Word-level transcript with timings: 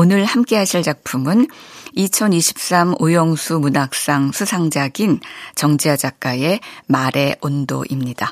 오늘 0.00 0.24
함께 0.24 0.56
하실 0.56 0.84
작품은 0.84 1.48
2023 1.92 2.94
오영수 3.00 3.58
문학상 3.58 4.30
수상작인 4.30 5.18
정지아 5.56 5.96
작가의 5.96 6.60
말의 6.86 7.38
온도입니다. 7.40 8.30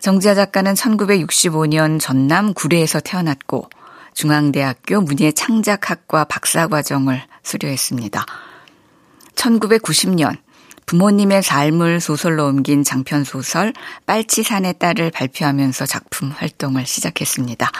정지아 0.00 0.34
작가는 0.34 0.74
1965년 0.74 1.98
전남 1.98 2.52
구례에서 2.52 3.00
태어났고 3.00 3.70
중앙대학교 4.12 5.00
문예창작학과 5.00 6.24
박사과정을 6.24 7.22
수료했습니다. 7.42 8.26
1990년 9.36 10.36
부모님의 10.84 11.42
삶을 11.42 12.00
소설로 12.00 12.44
옮긴 12.44 12.84
장편소설 12.84 13.72
빨치산의 14.04 14.74
딸을 14.78 15.12
발표하면서 15.12 15.86
작품 15.86 16.30
활동을 16.30 16.84
시작했습니다. 16.84 17.72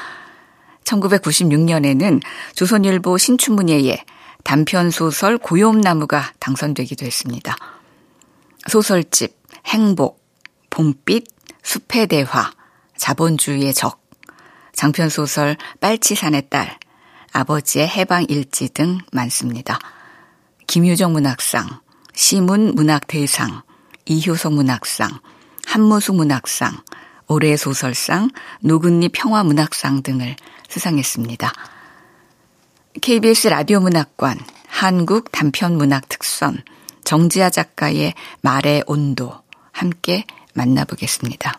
1996년에는 0.84 2.20
조선일보 2.54 3.18
신춘문예에 3.18 4.04
단편 4.44 4.90
소설 4.90 5.38
고요나무가 5.38 6.32
당선되기도 6.38 7.06
했습니다. 7.06 7.56
소설집 8.68 9.36
행복, 9.66 10.22
봄빛, 10.70 11.26
숲의 11.62 12.08
대화, 12.08 12.52
자본주의의 12.96 13.72
적, 13.74 14.02
장편소설 14.74 15.56
빨치산의 15.80 16.48
딸, 16.50 16.78
아버지의 17.32 17.88
해방일지 17.88 18.68
등 18.68 18.98
많습니다. 19.12 19.78
김유정 20.66 21.12
문학상, 21.12 21.80
시문 22.14 22.74
문학대상, 22.74 23.62
이효성 24.06 24.54
문학상, 24.54 25.20
한무숙 25.66 26.16
문학상, 26.16 26.82
올해 27.26 27.56
소설상, 27.56 28.30
노근리 28.60 29.08
평화문학상 29.08 30.02
등을 30.02 30.36
수상했습니다. 30.68 31.52
KBS 33.00 33.48
라디오 33.48 33.80
문학관 33.80 34.38
한국 34.68 35.32
단편 35.32 35.76
문학 35.76 36.08
특선 36.08 36.62
정지아 37.04 37.50
작가의 37.50 38.14
말의 38.40 38.84
온도 38.86 39.32
함께 39.72 40.24
만나보겠습니다. 40.54 41.58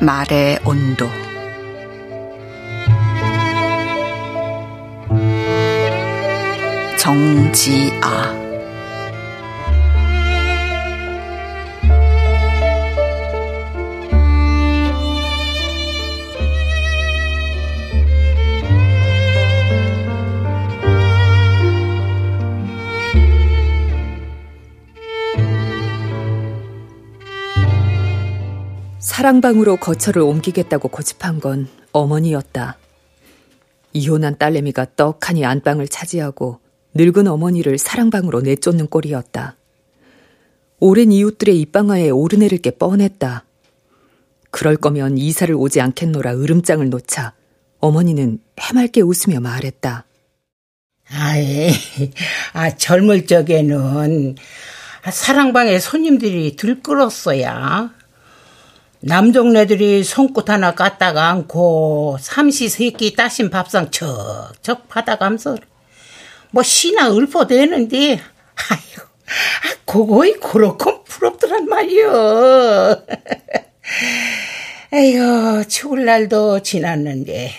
말의 0.00 0.60
온도 0.64 1.08
정지아 7.06 8.34
사랑방으로 28.98 29.76
거처를 29.76 30.22
옮기겠다고 30.22 30.88
고집한 30.88 31.38
건 31.38 31.68
어머니였다. 31.92 32.76
이혼한 33.92 34.38
딸내미가 34.38 34.86
떡하니 34.96 35.44
안방을 35.44 35.86
차지하고 35.86 36.65
늙은 36.96 37.26
어머니를 37.28 37.78
사랑방으로 37.78 38.40
내쫓는 38.40 38.88
꼴이었다. 38.88 39.56
오랜 40.80 41.12
이웃들의 41.12 41.58
입방아에 41.60 42.10
오르내릴 42.10 42.58
게 42.58 42.70
뻔했다. 42.70 43.44
그럴 44.50 44.76
거면 44.76 45.18
이사를 45.18 45.54
오지 45.54 45.80
않겠노라 45.80 46.36
으름장을 46.36 46.88
놓자 46.88 47.34
어머니는 47.80 48.40
해맑게 48.58 49.02
웃으며 49.02 49.40
말했다. 49.40 50.06
아이, 51.10 51.70
아, 52.52 52.74
젊을 52.74 53.26
적에는 53.26 54.34
사랑방에 55.10 55.78
손님들이 55.78 56.56
들끓었어야. 56.56 57.94
남종네들이 59.00 60.02
손끝 60.02 60.48
하나 60.48 60.74
갖다가 60.74 61.28
안고 61.28 62.16
삼시 62.20 62.68
세끼 62.68 63.14
따신 63.14 63.50
밥상 63.50 63.90
척척 63.90 64.88
받아가면서 64.88 65.58
뭐 66.50 66.62
시나 66.62 67.10
읊어대는데 67.10 68.20
아이고 68.70 69.02
아, 69.02 69.76
그거이 69.84 70.34
그렇고 70.34 71.04
부럽더란 71.04 71.68
말이여 71.68 73.02
에휴 74.92 75.64
죽을 75.66 76.04
날도 76.04 76.62
지났는데 76.62 77.52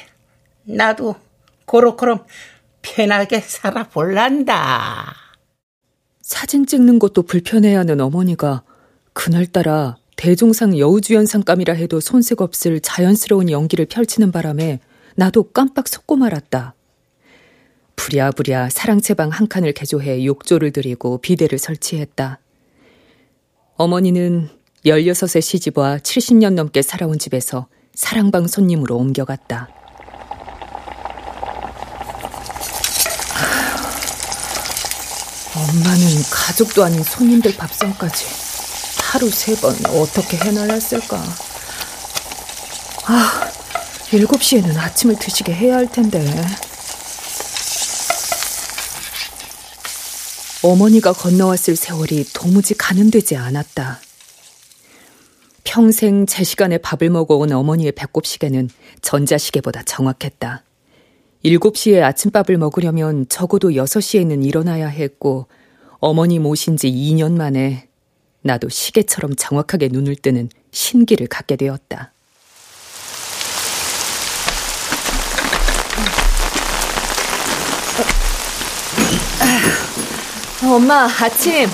나도 0.64 1.16
그렇그럼 1.66 2.25
편하게 2.81 3.42
살아볼란다 3.42 5.16
사진 6.22 6.66
찍는 6.66 7.00
것도 7.00 7.24
불편해하는 7.24 8.02
어머니가 8.02 8.64
그날따라 9.14 9.98
대종상 10.18 10.78
여우주연상감이라 10.78 11.74
해도 11.75 12.00
손색 12.00 12.42
없을 12.42 12.80
자연스러운 12.81 13.50
연기를 13.50 13.86
펼치는 13.86 14.31
바람에 14.31 14.80
나도 15.16 15.52
깜빡 15.52 15.88
속고 15.88 16.16
말았다. 16.16 16.74
부랴부랴 17.97 18.69
사랑채방 18.69 19.30
한 19.30 19.47
칸을 19.50 19.74
개조해 19.74 20.24
욕조를 20.24 20.72
들이고 20.72 21.18
비대를 21.18 21.58
설치했다. 21.58 22.40
어머니는 23.75 24.50
16세 24.85 25.41
시집와 25.41 25.97
70년 25.97 26.53
넘게 26.53 26.81
살아온 26.81 27.19
집에서 27.19 27.68
사랑방 27.94 28.47
손님으로 28.47 28.96
옮겨갔다. 28.96 29.68
엄마는 35.56 36.07
가족도 36.31 36.84
아닌 36.84 37.03
손님들 37.03 37.56
밥상까지. 37.57 38.25
하루 39.02 39.30
세 39.30 39.56
번 39.56 39.74
어떻게 39.88 40.38
해나갔을까? 40.38 41.18
아, 43.06 43.50
7시에는 44.12 44.78
아침을 44.78 45.16
드시게 45.18 45.53
해야 45.53 45.78
할 45.78 45.90
텐데. 45.90 46.19
어머니가 50.63 51.13
건너왔을 51.13 51.75
세월이 51.75 52.25
도무지 52.34 52.73
가늠되지 52.73 53.35
않았다. 53.35 54.00
평생 55.63 56.25
제 56.25 56.44
시간에 56.44 56.78
밥을 56.79 57.09
먹어온 57.09 57.51
어머니의 57.51 57.91
배꼽 57.91 58.25
시계는 58.25 58.69
전자시계보다 59.01 59.84
정확했다. 59.84 60.63
7시에 61.45 62.01
아침밥을 62.01 62.57
먹으려면 62.57 63.28
적어도 63.29 63.69
6시에는 63.69 64.44
일어나야 64.44 64.88
했고, 64.88 65.48
어머니 66.00 66.39
모신 66.39 66.75
지 66.75 66.89
2년 66.89 67.33
만에 67.33 67.88
나도 68.42 68.69
시계처럼 68.69 69.36
정확하게 69.36 69.89
눈을 69.89 70.15
뜨는 70.15 70.50
신기를 70.71 71.27
갖게 71.27 71.56
되었다. 71.56 72.13
어, 80.63 80.75
엄마, 80.75 81.06
아침. 81.06 81.68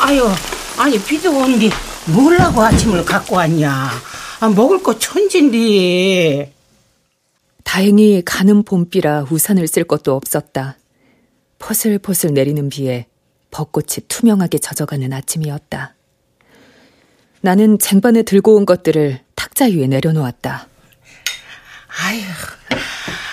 아유, 0.00 0.28
아니, 0.76 1.00
비도 1.00 1.30
오는데 1.30 1.70
뭘라고 2.06 2.62
아침을 2.62 3.04
갖고 3.04 3.36
왔냐. 3.36 3.90
아, 4.40 4.48
먹을 4.48 4.82
거 4.82 4.98
천진데. 4.98 6.52
다행히 7.62 8.22
가는 8.24 8.62
봄비라 8.64 9.26
우산을 9.30 9.68
쓸 9.68 9.84
것도 9.84 10.14
없었다. 10.16 10.76
포슬포슬 11.58 12.32
내리는 12.32 12.68
비에 12.68 13.06
벚꽃이 13.50 14.06
투명하게 14.08 14.58
젖어가는 14.58 15.12
아침이었다. 15.12 15.94
나는 17.40 17.78
쟁반에 17.78 18.22
들고 18.22 18.56
온 18.56 18.66
것들을 18.66 19.20
탁자 19.36 19.66
위에 19.66 19.86
내려놓았다. 19.86 20.66
아휴, 22.00 22.20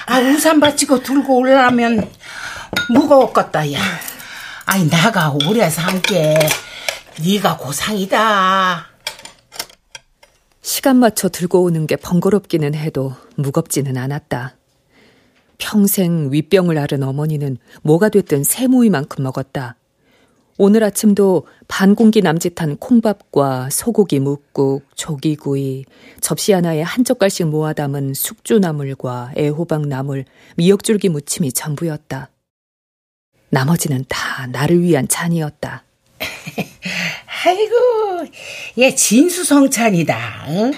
아, 0.07 0.19
우산 0.19 0.59
받치고 0.59 1.01
들고 1.01 1.37
올라면 1.37 2.07
무거웠겠다, 2.89 3.73
야. 3.73 3.79
아니, 4.65 4.89
나가 4.89 5.31
오래 5.47 5.69
산게 5.69 6.39
네가 7.23 7.57
고상이다. 7.57 8.87
시간 10.61 10.97
맞춰 10.97 11.29
들고 11.29 11.63
오는 11.63 11.85
게 11.85 11.95
번거롭기는 11.95 12.73
해도 12.73 13.13
무겁지는 13.35 13.95
않았다. 13.95 14.55
평생 15.57 16.31
윗병을 16.31 16.77
앓은 16.77 17.03
어머니는 17.03 17.57
뭐가 17.83 18.09
됐든 18.09 18.43
새모이만큼 18.43 19.23
먹었다. 19.23 19.75
오늘 20.57 20.83
아침도 20.83 21.47
반 21.67 21.95
공기 21.95 22.21
남짓한 22.21 22.77
콩밥과 22.77 23.69
소고기 23.71 24.19
묵국, 24.19 24.85
조기구이, 24.95 25.85
접시 26.21 26.53
하나에 26.53 26.81
한 26.81 27.03
젓갈씩 27.03 27.47
모아 27.47 27.73
담은 27.73 28.13
숙주나물과 28.13 29.33
애호박 29.37 29.87
나물, 29.87 30.25
미역줄기 30.55 31.09
무침이 31.09 31.51
전부였다. 31.51 32.29
나머지는 33.49 34.05
다 34.09 34.47
나를 34.47 34.81
위한 34.81 35.07
찬이었다. 35.07 35.83
아이고, 37.45 38.27
얘 38.79 38.93
진수성찬이다. 38.95 40.45
응? 40.49 40.73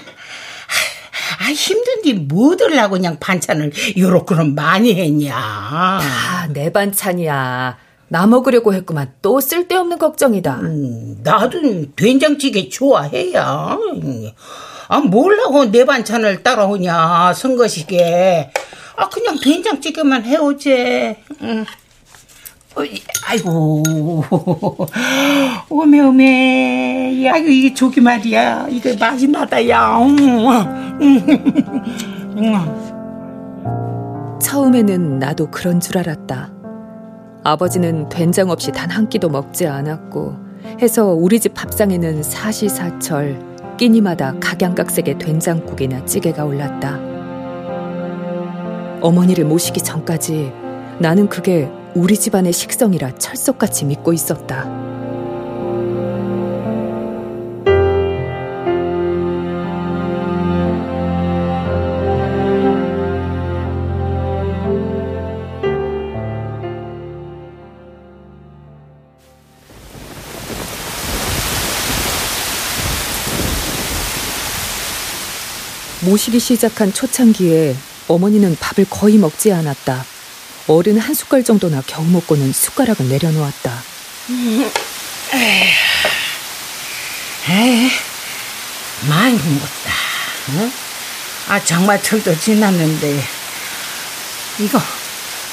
아, 1.40 1.44
힘든데 1.52 2.24
뭐들라고 2.24 2.94
그냥 2.94 3.18
반찬을 3.18 3.72
요렇게는 3.96 4.54
많이 4.54 4.94
했냐. 4.94 5.34
다 5.34 6.48
내 6.52 6.72
반찬이야. 6.72 7.76
나 8.08 8.26
먹으려고 8.26 8.72
했구만. 8.72 9.12
또 9.20 9.38
쓸데없는 9.40 9.98
걱정이다. 9.98 10.54
음, 10.62 11.18
나도 11.22 11.94
된장찌개 11.94 12.68
좋아해야. 12.70 13.76
아, 14.88 14.98
뭘라고 15.00 15.66
내 15.66 15.84
반찬을 15.84 16.42
따라오냐, 16.42 17.34
선거시게. 17.34 18.50
아, 18.96 19.08
그냥 19.10 19.38
된장찌개만 19.38 20.24
해오지. 20.24 21.16
응. 21.42 21.66
아이고, 23.26 23.82
오메, 25.70 26.00
오메. 26.00 27.28
아이고, 27.30 27.48
이게 27.48 27.74
조기 27.74 28.00
말이야. 28.00 28.66
이거 28.70 28.94
맛이 28.98 29.28
나다, 29.28 29.66
야. 29.68 29.98
처음에는 34.40 35.18
나도 35.18 35.50
그런 35.50 35.80
줄 35.80 35.98
알았다. 35.98 36.50
아버지는 37.44 38.08
된장 38.08 38.50
없이 38.50 38.72
단 38.72 38.90
한 38.90 39.08
끼도 39.08 39.28
먹지 39.28 39.66
않았고 39.66 40.36
해서 40.82 41.12
우리 41.12 41.38
집 41.40 41.54
밥상에는 41.54 42.22
사시사철 42.22 43.38
끼니마다 43.76 44.34
각양각색의 44.40 45.18
된장국이나 45.18 46.04
찌개가 46.04 46.44
올랐다. 46.44 46.98
어머니를 49.00 49.44
모시기 49.44 49.80
전까지 49.80 50.52
나는 50.98 51.28
그게 51.28 51.70
우리 51.98 52.16
집안의 52.16 52.52
식성이라 52.52 53.16
철석같이 53.16 53.84
믿고 53.84 54.12
있었다. 54.12 54.66
모시기 76.06 76.38
시작한 76.38 76.92
초창기에 76.92 77.74
어머니는 78.06 78.56
밥을 78.60 78.86
거의 78.88 79.18
먹지 79.18 79.52
않았다. 79.52 80.17
어른 80.68 80.98
한 80.98 81.14
숟갈 81.14 81.42
정도나 81.42 81.82
겨우 81.86 82.04
먹고는 82.04 82.52
숟가락을 82.52 83.08
내려놓았다. 83.08 83.82
에이, 87.48 87.90
많이 89.08 89.38
먹었다. 89.38 89.92
응? 90.50 90.70
아, 91.48 91.64
장마철도 91.64 92.38
지났는데, 92.38 93.24
이거, 94.60 94.78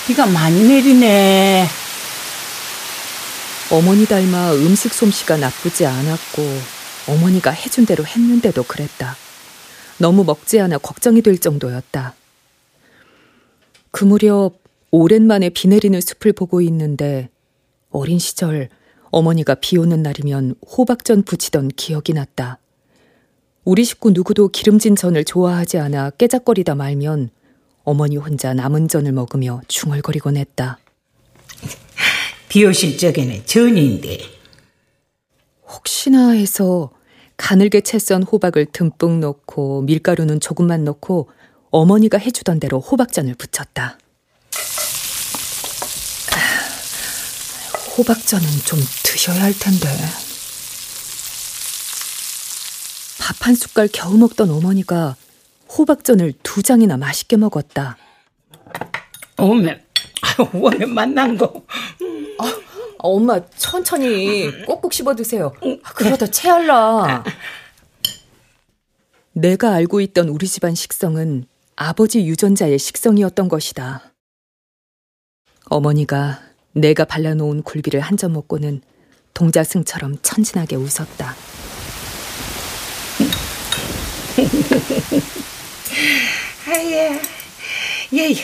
비가 0.06 0.26
많이 0.26 0.62
내리네. 0.68 1.70
어머니 3.72 4.06
닮아 4.06 4.52
음식 4.56 4.94
솜씨가 4.94 5.38
나쁘지 5.38 5.86
않았고, 5.86 6.62
어머니가 7.08 7.52
해준 7.52 7.86
대로 7.86 8.06
했는데도 8.06 8.64
그랬다. 8.64 9.16
너무 9.98 10.26
먹지 10.26 10.60
않아 10.60 10.80
걱정이 10.80 11.22
될 11.22 11.38
정도였다. 11.38 12.14
그 13.92 14.04
무렵 14.04 14.65
오랜만에 14.92 15.50
비 15.50 15.68
내리는 15.68 16.00
숲을 16.00 16.34
보고 16.34 16.62
있는데 16.62 17.30
어린 17.90 18.20
시절 18.20 18.70
어머니가 19.12 19.56
비 19.56 19.78
오는 19.78 20.02
날이면 20.02 20.56
호박전 20.78 21.24
부치던 21.24 21.70
기억이 21.70 22.14
났다. 22.14 22.60
우리 23.64 23.84
식구 23.84 24.12
누구도 24.12 24.50
기름진 24.50 24.96
전을 24.96 25.24
좋아하지 25.24 25.80
않아 25.80 26.12
깨작거리다 26.12 26.76
말면 26.76 27.30
어머니 27.84 28.18
혼자 28.18 28.54
남은 28.54 28.88
전을 28.88 29.12
먹으며 29.12 29.62
중얼거리곤 29.68 30.38
했다. 30.38 30.80
비 32.50 32.66
오실 32.66 32.98
적에는 32.98 33.46
전인데. 33.46 34.20
혹시나 35.68 36.30
해서 36.32 36.92
가늘게 37.38 37.82
채 37.82 37.98
썬 37.98 38.24
호박을 38.24 38.68
듬뿍 38.72 39.20
넣고 39.20 39.82
밀가루는 39.82 40.40
조금만 40.40 40.84
넣고 40.86 41.30
어머니가 41.72 42.18
해주던 42.18 42.60
대로 42.60 42.80
호박전을 42.80 43.36
부쳤다. 43.36 43.98
호박전은 47.98 48.46
좀 48.66 48.80
드셔야 49.04 49.42
할 49.42 49.54
텐데. 49.58 49.88
밥 53.20 53.36
한 53.48 53.56
숟갈 53.56 53.88
겨우 53.92 54.18
먹던 54.18 54.50
어머니가 54.50 55.16
호박전을 55.70 56.34
두 56.42 56.64
장이나 56.64 56.98
맛있게 56.98 57.38
먹었다. 57.38 57.98
오면, 59.38 59.84
오면 60.54 60.94
만난 60.94 61.38
거. 61.38 61.64
아, 62.40 62.58
엄마 62.98 63.40
천천히 63.50 64.66
꼭꼭 64.66 64.94
씹어 64.94 65.16
드세요. 65.16 65.54
그러다 65.96 66.28
체할라. 66.28 67.24
내가 69.34 69.74
알고 69.74 70.02
있던 70.02 70.30
우리 70.30 70.48
집안 70.48 70.74
식성은 70.74 71.46
아버지 71.76 72.26
유전자의 72.26 72.80
식성이었던 72.80 73.48
것이다. 73.48 74.12
어머니가 75.66 76.42
내가 76.76 77.06
발라놓은 77.06 77.64
굴비를 77.64 78.02
한 78.02 78.18
점 78.18 78.34
먹고는 78.34 78.82
동자승처럼 79.34 80.18
천진하게 80.22 80.76
웃었다. 80.78 81.36
아야, 86.68 87.20
얘, 88.14 88.36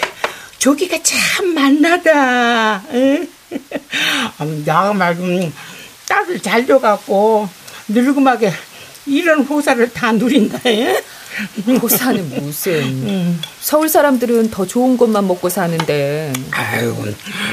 조기가 0.58 0.98
참 1.04 1.54
만나다. 1.54 2.84
응? 2.94 3.28
나 4.66 4.94
말고 4.94 5.52
딸을 6.08 6.42
잘 6.42 6.66
줘갖고 6.68 7.48
늙음하게 7.88 8.52
이런 9.06 9.42
호사를 9.44 9.92
다 9.94 10.12
누린다. 10.12 10.60
에? 11.68 11.76
호사는 11.76 12.30
무슨 12.30 13.40
서울 13.60 13.90
사람들은 13.90 14.52
더 14.52 14.66
좋은 14.66 14.98
것만 14.98 15.28
먹고 15.28 15.50
사는데 15.50 16.34
아유 16.52 16.96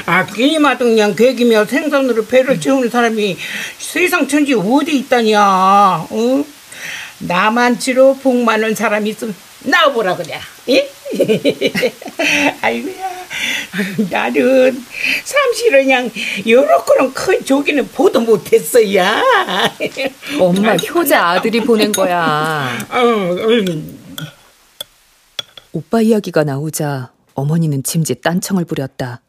아 0.06 0.26
끼니마다 0.26 0.84
그냥 0.84 1.14
괴기며 1.14 1.66
생선으로 1.66 2.26
배를 2.26 2.60
채우는 2.60 2.90
사람이 2.90 3.36
세상 3.78 4.26
천지 4.28 4.54
어디 4.54 4.98
있다냐 4.98 5.40
어? 6.10 6.44
나만치로 7.20 8.18
복 8.18 8.36
많은 8.36 8.74
사람이 8.74 9.10
있으면 9.10 9.34
나와보라 9.64 10.16
그래. 10.16 10.38
예? 10.68 10.90
아이고야. 12.62 13.08
나는 14.10 14.84
삼실은 15.24 15.84
그냥 15.84 16.10
요렇게는 16.46 17.14
큰 17.14 17.44
조기는 17.44 17.88
보도 17.88 18.20
못했어 18.20 18.94
야. 18.94 19.22
엄마 20.40 20.74
효자 20.74 21.28
아들이 21.30 21.60
보낸 21.60 21.92
거야. 21.92 22.78
어, 22.90 22.98
음. 22.98 23.98
오빠 25.72 26.00
이야기가 26.00 26.44
나오자 26.44 27.12
어머니는 27.34 27.82
짐짓 27.82 28.22
딴청을 28.22 28.64
부렸다. 28.64 29.22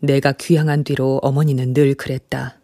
내가 0.00 0.32
귀향한 0.32 0.84
뒤로 0.84 1.18
어머니는 1.22 1.74
늘 1.74 1.94
그랬다. 1.94 2.56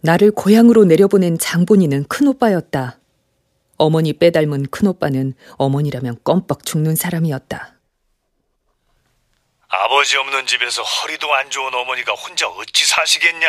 나를 0.00 0.30
고향으로 0.30 0.84
내려보낸 0.84 1.36
장본이는 1.38 2.04
큰오빠였다 2.04 2.98
어머니 3.76 4.12
빼닮은 4.12 4.66
큰오빠는 4.66 5.34
어머니라면 5.56 6.18
껌뻑 6.24 6.64
죽는 6.64 6.96
사람이었다. 6.96 7.74
아버지 9.68 10.16
없는 10.16 10.46
집에서 10.46 10.82
허리도 10.82 11.32
안 11.34 11.50
좋은 11.50 11.74
어머니가 11.74 12.12
혼자 12.14 12.48
어찌 12.48 12.86
사시겠냐? 12.86 13.46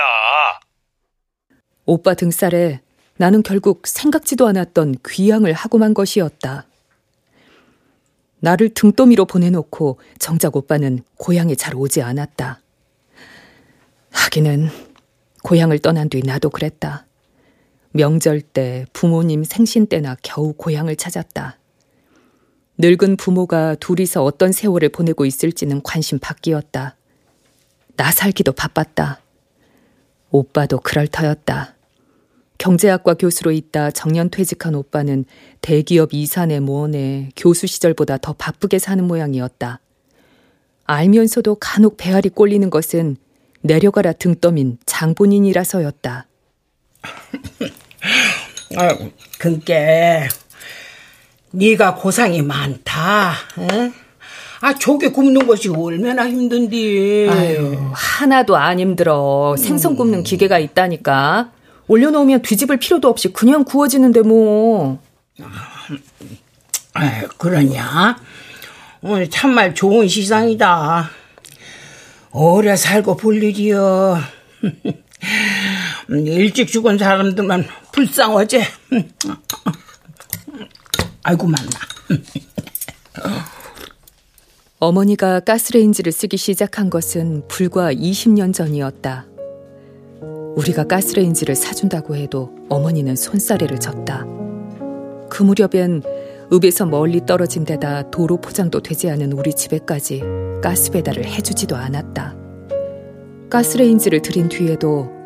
오빠 1.85 2.13
등살에 2.13 2.81
나는 3.15 3.41
결국 3.41 3.87
생각지도 3.87 4.47
않았던 4.47 4.97
귀향을 5.07 5.53
하고 5.53 5.77
만 5.77 5.93
것이었다. 5.93 6.67
나를 8.39 8.69
등더미로 8.69 9.25
보내놓고 9.25 9.99
정작 10.19 10.55
오빠는 10.55 11.03
고향에 11.17 11.55
잘 11.55 11.73
오지 11.75 12.03
않았다. 12.03 12.61
하기는 14.11 14.69
고향을 15.43 15.79
떠난 15.79 16.09
뒤 16.09 16.21
나도 16.21 16.49
그랬다. 16.49 17.06
명절 17.91 18.41
때, 18.41 18.85
부모님 18.93 19.43
생신 19.43 19.87
때나 19.87 20.15
겨우 20.21 20.53
고향을 20.53 20.95
찾았다. 20.95 21.57
늙은 22.77 23.17
부모가 23.17 23.75
둘이서 23.75 24.23
어떤 24.23 24.51
세월을 24.51 24.89
보내고 24.89 25.25
있을지는 25.25 25.81
관심 25.81 26.19
밖이었다. 26.19 26.95
나 27.95 28.11
살기도 28.11 28.51
바빴다. 28.51 29.19
오빠도 30.29 30.79
그럴 30.79 31.07
터였다. 31.07 31.75
경제학과 32.59 33.13
교수로 33.13 33.51
있다 33.51 33.91
정년 33.91 34.29
퇴직한 34.29 34.75
오빠는 34.75 35.25
대기업 35.61 36.13
이사내 36.13 36.59
모원에 36.59 37.29
교수 37.35 37.67
시절보다 37.67 38.17
더 38.17 38.33
바쁘게 38.33 38.79
사는 38.79 39.03
모양이었다. 39.03 39.79
알면서도 40.85 41.55
간혹 41.55 41.97
배알이 41.97 42.29
꼴리는 42.29 42.69
것은 42.69 43.17
내려가라 43.61 44.13
등 44.13 44.35
떠민 44.35 44.77
장본인이라서였다. 44.85 46.27
아유, 48.77 49.11
그게 49.39 50.27
네가 51.51 51.95
고상이 51.95 52.41
많다. 52.41 53.33
응? 53.59 53.93
아 54.59 54.73
조개 54.73 55.09
굽는 55.11 55.45
것이 55.47 55.69
얼마나 55.69 56.27
힘든디. 56.27 57.27
아유, 57.29 57.91
하나도 57.93 58.57
안 58.57 58.79
힘들어. 58.79 59.55
생선 59.57 59.95
굽는 59.95 60.23
기계가 60.23 60.59
있다니까. 60.59 61.51
올려놓으면 61.87 62.41
뒤집을 62.41 62.77
필요도 62.77 63.07
없이 63.07 63.31
그냥 63.31 63.63
구워지는데 63.63 64.21
뭐. 64.21 65.01
아유, 66.93 67.27
그러냐? 67.37 68.17
오늘 69.01 69.29
참말 69.29 69.75
좋은 69.75 70.07
시상이다. 70.07 71.09
오래 72.31 72.75
살고 72.75 73.15
볼 73.17 73.41
일이여. 73.41 74.19
일찍 76.09 76.67
죽은 76.67 76.97
사람들만 76.97 77.65
불쌍하지. 77.91 78.61
아이고 81.23 81.47
만나. 81.47 81.69
어머니가 84.79 85.39
가스레인지를 85.39 86.11
쓰기 86.11 86.37
시작한 86.37 86.89
것은 86.89 87.47
불과 87.47 87.91
20년 87.91 88.53
전이었다. 88.53 89.25
우리가 90.55 90.85
가스레인지를 90.85 91.55
사준다고 91.55 92.15
해도 92.15 92.55
어머니는 92.69 93.15
손사래를 93.15 93.79
졌다. 93.79 94.25
그 95.29 95.43
무렵엔 95.43 96.03
읍에서 96.53 96.85
멀리 96.85 97.25
떨어진 97.25 97.65
데다 97.65 98.09
도로 98.09 98.39
포장도 98.39 98.81
되지 98.81 99.09
않은 99.09 99.33
우리 99.33 99.53
집에까지 99.53 100.23
가스 100.63 100.91
배달을 100.91 101.25
해주지도 101.25 101.75
않았다. 101.75 102.35
가스레인지를 103.49 104.21
들인 104.21 104.47
뒤에도 104.47 105.16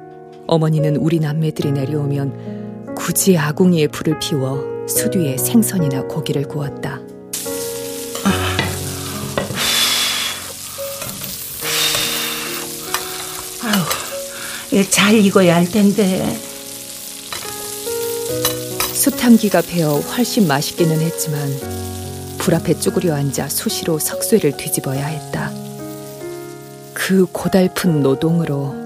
어머니는 0.52 0.98
우리 0.98 1.22
남매들이 1.22 1.72
내려오면 1.72 2.94
굳이 2.94 3.38
아궁이에 3.38 3.88
불을 3.88 4.20
피워 4.20 4.86
숯 4.86 5.16
위에 5.16 5.38
생선이나 5.38 6.04
고기를 6.04 6.44
구웠다. 6.44 7.00
아유, 13.64 14.90
잘 14.90 15.16
익어야 15.16 15.56
할 15.56 15.66
텐데. 15.72 16.38
숯향기가 18.94 19.62
배어 19.62 20.00
훨씬 20.00 20.50
맛있기는 20.50 21.00
했지만 21.00 21.50
불 22.40 22.56
앞에 22.56 22.78
쭈그려 22.78 23.16
앉아 23.16 23.48
수시로 23.48 24.00
석쇠를 24.00 24.58
뒤집어야 24.58 25.06
했다. 25.06 25.50
그 26.94 27.26
고달픈 27.32 28.02
노동으로 28.02 28.81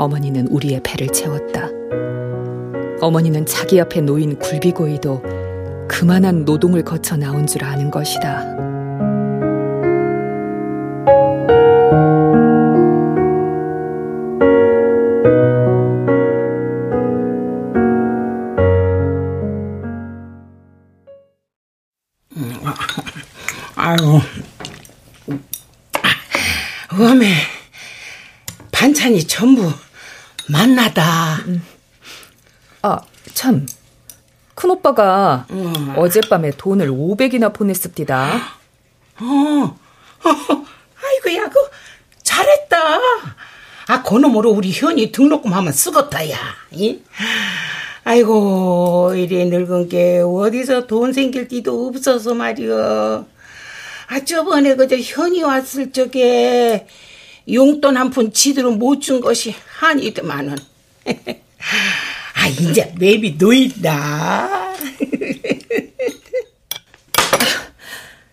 어머니는 0.00 0.46
우리의 0.48 0.80
배를 0.82 1.08
채웠다. 1.08 1.68
어머니는 3.02 3.44
자기 3.44 3.78
앞에 3.78 4.00
놓인 4.00 4.38
굴비고이도 4.38 5.22
그만한 5.88 6.46
노동을 6.46 6.82
거쳐 6.82 7.18
나온 7.18 7.46
줄 7.46 7.64
아는 7.64 7.90
것이다. 7.90 8.56
아유, 23.76 24.20
어메, 26.98 27.26
반찬이 28.72 29.24
전부 29.24 29.70
만나다. 30.50 31.38
아, 32.82 33.00
참. 33.34 33.66
큰오빠가 34.54 35.46
어젯밤에 35.96 36.50
돈을 36.50 36.90
500이나 36.90 37.54
보냈습니다. 37.54 38.42
어, 39.20 39.24
어, 39.24 39.76
아이고야, 41.02 41.48
그 41.48 41.58
잘했다. 42.22 42.76
아, 43.86 44.02
그놈으로 44.02 44.50
우리 44.50 44.70
현이 44.70 45.12
등록금 45.12 45.52
하면 45.52 45.72
쓰겄다, 45.72 46.30
야. 46.30 46.36
이? 46.72 47.00
아이고, 48.04 49.14
이래 49.16 49.44
늙은 49.46 49.88
게 49.88 50.20
어디서 50.20 50.86
돈 50.86 51.12
생길 51.12 51.48
띠도 51.48 51.86
없어서 51.88 52.34
말이여. 52.34 53.26
아, 54.08 54.24
저번에 54.24 54.74
그저 54.74 54.96
현이 54.96 55.42
왔을 55.42 55.92
적에 55.92 56.86
용돈 57.52 57.96
한 57.96 58.10
푼 58.10 58.32
지대로 58.32 58.72
못 58.72 59.00
준 59.00 59.20
것이 59.20 59.54
한이더만은. 59.78 60.56
아, 62.34 62.46
이제 62.48 62.92
맵이 62.98 63.36
놓인다. 63.38 64.70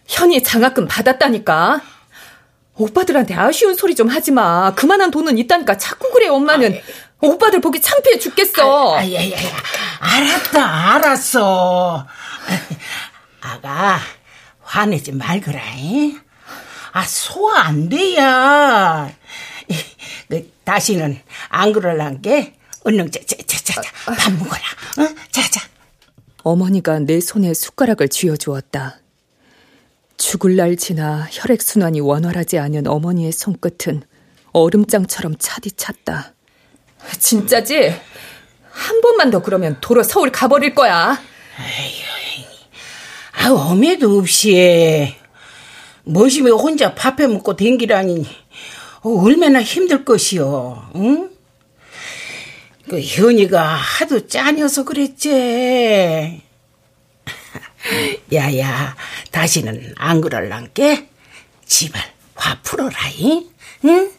현이 0.08 0.42
장학금 0.44 0.88
받았다니까. 0.88 1.82
오빠들한테 2.76 3.34
아쉬운 3.36 3.76
소리 3.76 3.96
좀 3.96 4.08
하지 4.08 4.32
마. 4.32 4.74
그만한 4.76 5.10
돈은 5.12 5.38
있다니까 5.40 5.78
자꾸 5.78 6.12
그래, 6.12 6.28
엄마는. 6.28 6.80
오빠들 7.22 7.60
보기 7.62 7.82
창피해 7.82 8.20
죽겠어. 8.20 8.96
아야 8.98 9.14
야 9.16 9.32
야, 9.32 9.38
알았다, 10.00 10.94
알았어. 10.96 12.06
아가, 13.42 14.00
화내지 14.62 15.12
말거라, 15.14 15.60
잉? 15.78 16.20
아, 16.98 17.04
소화 17.04 17.68
안 17.68 17.90
돼야. 17.90 19.14
그, 20.28 20.52
다시는 20.64 21.22
안 21.48 21.72
그럴란 21.72 22.24
게, 22.24 22.56
얼른, 22.86 23.12
자, 23.12 23.20
자, 23.24 23.38
자, 23.46 23.82
자, 23.82 23.82
밥 24.04 24.34
먹어라. 24.34 24.62
어? 24.98 25.16
자, 25.30 25.48
자. 25.52 25.62
어머니가 26.42 26.98
내 26.98 27.20
손에 27.20 27.54
숟가락을 27.54 28.10
쥐어주었다. 28.10 28.98
죽을 30.18 30.56
날 30.56 30.76
지나 30.76 31.28
혈액순환이 31.30 32.00
원활하지 32.00 32.58
않은 32.58 32.88
어머니의 32.88 33.32
손끝은 33.32 34.02
얼음장처럼 34.54 35.36
차디 35.38 35.74
찼다. 35.74 36.34
진짜지? 37.20 37.94
한 38.72 39.02
번만 39.02 39.30
더 39.30 39.44
그러면 39.44 39.78
도로 39.82 40.02
서울 40.02 40.32
가버릴 40.32 40.74
거야. 40.74 41.22
아, 43.34 43.50
어매도 43.52 44.18
없이 44.18 45.16
머심에 46.08 46.50
혼자 46.52 46.96
밥해 46.96 47.28
먹고 47.28 47.56
댕기라니 47.56 48.26
어, 49.02 49.10
얼마나 49.22 49.62
힘들 49.62 50.04
것이오. 50.06 50.82
응? 50.96 51.30
그 52.90 53.02
현이가 53.02 53.62
하도 53.62 54.28
짜녀서 54.28 54.86
그랬지. 54.86 56.42
야야, 58.34 58.96
다시는 59.32 59.94
안 59.98 60.22
그럴란게 60.22 61.10
집을 61.66 62.00
화 62.36 62.60
풀어라이. 62.62 63.50
응? 63.86 64.12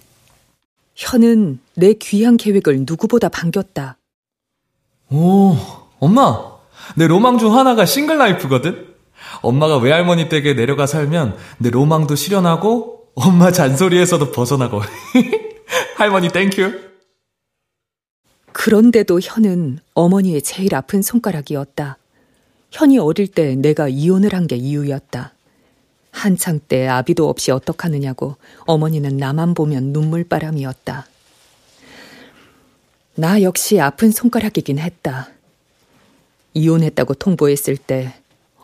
현은 0.94 1.60
내 1.74 1.94
귀한 1.94 2.36
계획을 2.36 2.80
누구보다 2.80 3.28
반겼다. 3.28 3.96
오, 5.10 5.56
엄마. 5.98 6.58
내 6.96 7.06
로망 7.06 7.38
중 7.38 7.56
하나가 7.56 7.86
single 7.86 8.18
life거든? 8.18 8.87
엄마가 9.42 9.78
외할머니 9.78 10.28
댁에 10.28 10.54
내려가 10.54 10.86
살면 10.86 11.36
내 11.58 11.70
로망도 11.70 12.14
실현하고 12.14 13.08
엄마 13.14 13.50
잔소리에서도 13.50 14.30
벗어나고. 14.32 14.80
할머니 15.96 16.28
thank 16.28 16.62
you. 16.62 16.88
그런데도 18.52 19.20
현은 19.20 19.78
어머니의 19.94 20.42
제일 20.42 20.74
아픈 20.74 21.02
손가락이었다. 21.02 21.98
현이 22.70 22.98
어릴 22.98 23.28
때 23.28 23.54
내가 23.54 23.88
이혼을 23.88 24.34
한 24.34 24.46
게 24.46 24.56
이유였다. 24.56 25.32
한창 26.10 26.58
때 26.66 26.88
아비도 26.88 27.28
없이 27.28 27.50
어떡하느냐고 27.52 28.36
어머니는 28.66 29.16
나만 29.18 29.54
보면 29.54 29.92
눈물바람이었다. 29.92 31.06
나 33.14 33.42
역시 33.42 33.80
아픈 33.80 34.10
손가락이긴 34.10 34.78
했다. 34.78 35.28
이혼했다고 36.54 37.14
통보했을 37.14 37.76
때 37.76 38.14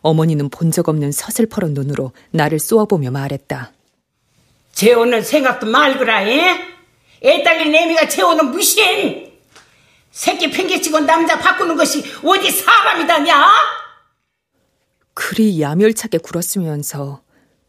어머니는 0.08 0.50
본 0.50 0.70
적 0.70 0.88
없는 0.88 1.12
서슬퍼런 1.12 1.72
눈으로 1.72 2.12
나를 2.30 2.58
쏘아보며 2.58 3.10
말했다. 3.10 3.72
재혼을 4.72 5.22
생각도 5.22 5.66
말거라, 5.66 6.28
예? 6.28 6.56
애딸린 7.22 7.72
내미가 7.72 8.06
재혼은 8.08 8.50
무시해! 8.50 9.32
새끼 10.10 10.50
팽개치고 10.50 11.00
남자 11.00 11.38
바꾸는 11.38 11.76
것이 11.76 12.04
어디 12.22 12.50
사람이다냐? 12.50 13.46
그리 15.14 15.60
야멸차게 15.60 16.18
굴었으면서 16.18 17.20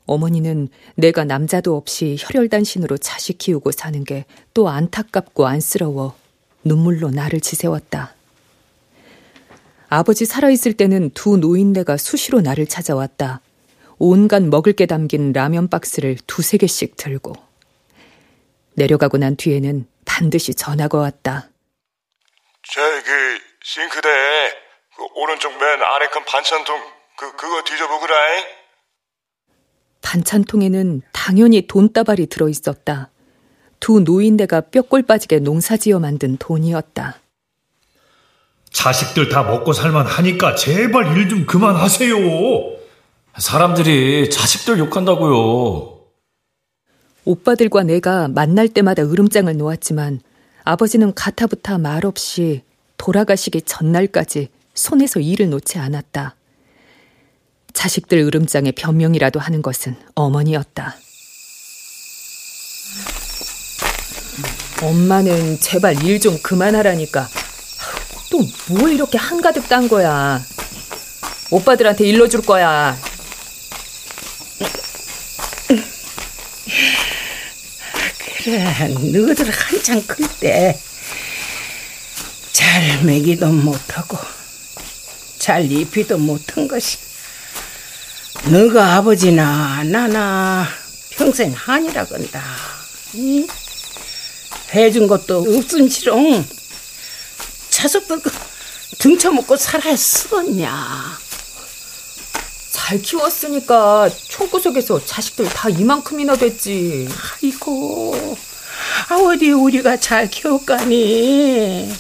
어머니는 0.08 0.68
내가 0.96 1.24
남자도 1.24 1.76
없이 1.78 2.18
혈혈단신으로 2.20 2.98
자식 2.98 3.38
키우고 3.38 3.72
사는 3.72 4.04
게 4.04 4.26
또 4.54 4.70
안타깝고 4.70 5.48
안쓰러워 5.48 6.16
눈물로 6.64 7.12
나를 7.12 7.40
지새웠다. 7.42 8.14
아버지 9.96 10.26
살아있을 10.26 10.74
때는 10.74 11.12
두 11.12 11.38
노인네가 11.38 11.96
수시로 11.96 12.42
나를 12.42 12.68
찾아왔다. 12.68 13.40
온갖 13.98 14.44
먹을 14.44 14.74
게 14.74 14.86
담긴 14.86 15.32
라면 15.32 15.70
박스를 15.70 16.18
두세 16.28 16.58
개씩 16.58 16.98
들고. 16.98 17.34
내려가고 18.74 19.18
난 19.18 19.38
뒤에는 19.38 19.88
반드시 20.04 20.54
전화가 20.54 20.98
왔다. 20.98 21.48
저기 22.64 23.10
싱크대 23.64 24.10
그 24.98 25.04
오른쪽 25.16 25.52
맨 25.52 25.82
아래 25.82 26.08
큰 26.12 26.26
반찬통 26.26 26.78
그 27.18 27.36
그거 27.38 27.64
뒤져보그라이. 27.64 28.44
반찬통에는 30.02 31.04
당연히 31.14 31.68
돈다발이 31.68 32.28
들어 32.28 32.50
있었다. 32.50 33.12
두 33.80 34.02
노인네가 34.02 34.60
뼈골 34.72 35.04
빠지게 35.04 35.40
농사지어 35.40 36.00
만든 36.00 36.36
돈이었다. 36.36 37.22
자식들 38.86 39.30
다 39.30 39.42
먹고 39.44 39.72
살만 39.72 40.06
하니까 40.06 40.54
제발 40.56 41.18
일 41.18 41.30
좀 41.30 41.46
그만하세요. 41.46 42.16
사람들이 43.38 44.30
자식들 44.30 44.80
욕한다고요. 44.80 45.96
오빠들과 47.24 47.84
내가 47.84 48.28
만날 48.28 48.68
때마다 48.68 49.02
으름장을 49.04 49.56
놓았지만 49.58 50.20
아버지는 50.66 51.14
가타부타 51.14 51.78
말없이 51.78 52.64
돌아가시기 52.98 53.62
전날까지 53.62 54.50
손에서 54.74 55.20
일을 55.22 55.50
놓지 55.50 55.80
않았다. 55.80 56.36
자식들 57.74 58.20
으름장에 58.20 58.72
변명이라도 58.72 59.40
하는 59.40 59.62
것은 59.62 59.96
어머니였다. 60.16 60.96
엄마는 64.84 65.60
제발 65.62 66.04
일 66.04 66.20
좀 66.20 66.38
그만하라니까. 66.44 67.28
또 68.36 68.46
뭘 68.68 68.92
이렇게 68.94 69.18
한가득 69.18 69.68
딴 69.70 69.88
거야. 69.88 70.44
오빠들한테 71.52 72.06
일러줄 72.06 72.42
거야. 72.42 72.98
그래, 78.44 78.64
너희들 78.90 79.50
한창 79.50 80.02
클 80.06 80.26
때 80.40 80.78
잘 82.52 83.04
먹이도 83.04 83.48
못하고 83.48 84.18
잘 85.40 85.72
입히도 85.72 86.18
못한 86.18 86.68
것이 86.68 86.98
너가 88.46 88.96
아버지나 88.96 89.84
나나 89.86 90.68
평생 91.12 91.52
한이라 91.54 92.06
건다. 92.06 92.44
응? 93.16 93.48
해준 94.74 95.08
것도 95.08 95.40
없은시롱 95.40 96.46
그 98.22 98.32
등쳐먹고 99.00 99.58
살아야 99.58 99.94
쓰겄냐. 99.96 100.70
잘 102.72 103.02
키웠으니까 103.02 104.10
총구석에서 104.30 105.06
자식들 105.06 105.46
다 105.50 105.70
이만큼이나 105.70 106.36
됐지. 106.36 107.08
아이고, 107.44 108.38
아, 109.10 109.16
어디 109.16 109.52
우리가 109.52 109.98
잘 109.98 110.30
키웠까니. 110.30 111.92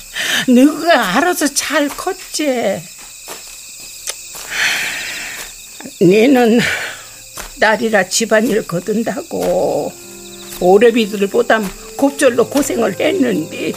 너가 0.47 1.15
알아서 1.15 1.47
잘 1.53 1.87
컸지. 1.89 2.81
너는 6.01 6.59
딸이라 7.59 8.09
집안일 8.09 8.65
거둔다고 8.67 9.93
오래비들보다 10.59 11.61
곱절로 11.95 12.47
고생을 12.49 12.99
했는데 12.99 13.71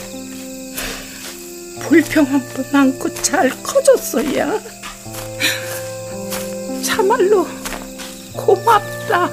불평 1.89 2.25
한 2.27 2.41
번 2.55 2.65
안고 2.75 3.09
잘 3.15 3.49
커졌어야. 3.63 4.61
참말로 6.83 7.47
고맙다. 8.37 9.31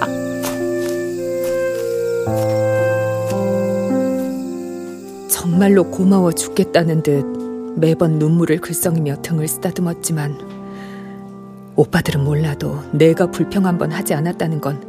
정말로 5.29 5.83
고마워 5.89 6.31
죽겠다는 6.31 7.03
듯 7.03 7.23
매번 7.77 8.19
눈물을 8.19 8.59
글썽이며 8.61 9.21
등을 9.21 9.47
쓰다듬었지만 9.47 10.37
오빠들은 11.75 12.23
몰라도 12.23 12.79
내가 12.93 13.29
불평 13.31 13.65
한 13.65 13.77
번 13.77 13.91
하지 13.91 14.13
않았다는 14.13 14.61
건 14.61 14.81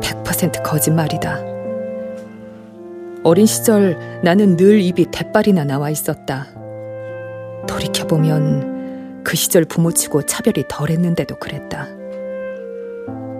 100% 0.00 0.62
거짓말이다. 0.64 1.38
어린 3.22 3.46
시절 3.46 3.96
나는 4.24 4.56
늘 4.56 4.80
입이 4.80 5.06
대빨이나 5.12 5.64
나와 5.64 5.90
있었다. 5.90 6.48
돌이켜보면 7.68 9.22
그 9.24 9.36
시절 9.36 9.64
부모치고 9.64 10.22
차별이 10.26 10.64
덜했는데도 10.68 11.36
그랬다. 11.36 11.88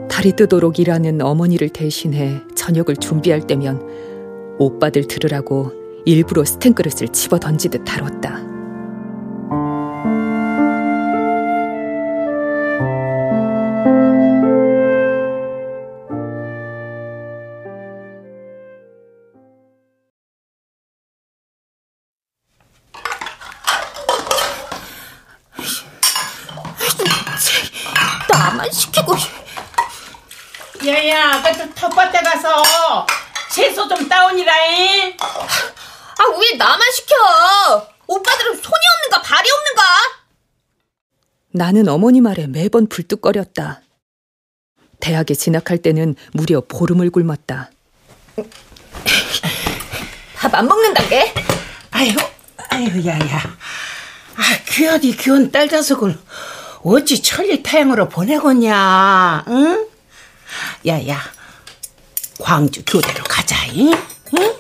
달이 0.09 0.37
뜨도록 0.37 0.79
일하는 0.79 1.21
어머니를 1.21 1.71
대신해 1.71 2.43
저녁을 2.55 2.97
준비할 2.97 3.47
때면 3.47 3.83
오빠들 4.59 5.09
들으라고 5.09 5.73
일부러 6.05 6.45
스텐 6.45 6.75
그릇을 6.75 7.09
집어 7.09 7.39
던지듯 7.39 7.85
다뤘다. 7.85 8.52
좀 33.95 34.09
따오니라잉. 34.09 35.17
아 35.21 36.25
왜 36.39 36.57
나만 36.57 36.81
시켜 36.93 37.15
오빠들은 38.07 38.55
손이 38.55 38.63
없는가 38.97 39.23
발이 39.23 39.49
없는가 39.51 39.83
나는 41.53 41.89
어머니 41.89 42.21
말에 42.21 42.47
매번 42.47 42.87
불뚝거렸다. 42.87 43.81
대학에 45.01 45.35
진학할 45.35 45.79
때는 45.79 46.15
무려 46.33 46.61
보름을 46.61 47.11
굶었다. 47.11 47.71
밥 50.37 50.55
안 50.55 50.67
먹는다게 50.67 51.33
아유, 51.91 52.13
아유, 52.71 53.07
야 53.07 53.19
야. 53.19 53.57
아, 54.37 54.43
귀하디 54.69 55.17
귀한 55.17 55.51
딸 55.51 55.69
자석을 55.69 56.19
어찌 56.85 57.21
천리 57.23 57.63
타양으로 57.63 58.09
보내겠냐, 58.09 59.45
응? 59.49 59.87
야 60.87 61.09
야, 61.09 61.21
광주 62.39 62.83
교대로 62.85 63.23
가자 63.25 63.67
잉, 63.73 63.93
응? 63.93 64.55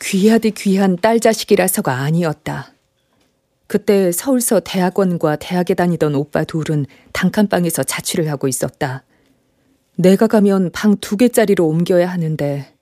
귀하디 0.00 0.50
귀한 0.52 0.96
딸 0.96 1.20
자식이라서가 1.20 1.92
아니었다. 1.92 2.72
그때 3.66 4.12
서울서 4.12 4.60
대학원과 4.60 5.36
대학에 5.36 5.74
다니던 5.74 6.14
오빠 6.14 6.44
둘은 6.44 6.86
단칸방에서 7.12 7.84
자취를 7.84 8.28
하고 8.30 8.48
있었다. 8.48 9.04
내가 9.96 10.26
가면 10.26 10.70
방 10.72 10.96
두 11.00 11.16
개짜리로 11.16 11.66
옮겨야 11.68 12.10
하는데 12.10 12.74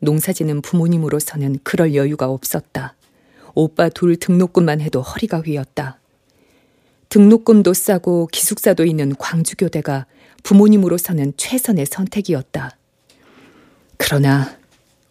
농사지는 0.00 0.62
부모님으로서는 0.62 1.58
그럴 1.64 1.94
여유가 1.94 2.28
없었다. 2.28 2.94
오빠 3.54 3.88
둘 3.88 4.16
등록금만 4.16 4.80
해도 4.80 5.02
허리가 5.02 5.40
휘었다. 5.40 5.98
등록금도 7.08 7.74
싸고 7.74 8.28
기숙사도 8.28 8.84
있는 8.84 9.14
광주교대가 9.16 10.06
부모님으로서는 10.44 11.32
최선의 11.36 11.86
선택이었다. 11.86 12.76
그러나 14.02 14.56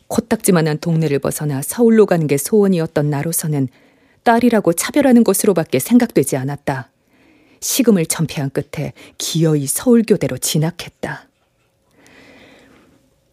코딱지만한 0.08 0.80
동네를 0.80 1.20
벗어나 1.20 1.62
서울로 1.62 2.08
가는 2.08 2.26
게 2.26 2.38
소원이었던 2.38 3.08
나로서는 3.12 3.68
딸이라고 4.24 4.74
차별하는 4.74 5.24
것으로밖에 5.24 5.78
생각되지 5.78 6.38
않았다. 6.38 6.90
식음을 7.62 8.08
전폐한 8.08 8.50
끝에 8.50 8.94
기어이 9.20 9.68
서울교대로 9.68 10.40
진학했다. 10.40 11.28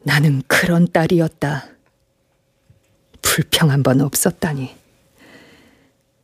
나는 0.02 0.42
그런 0.46 0.86
딸이었다. 0.92 1.70
불평 3.22 3.70
한 3.70 3.82
번 3.82 4.02
없었다니. 4.02 4.74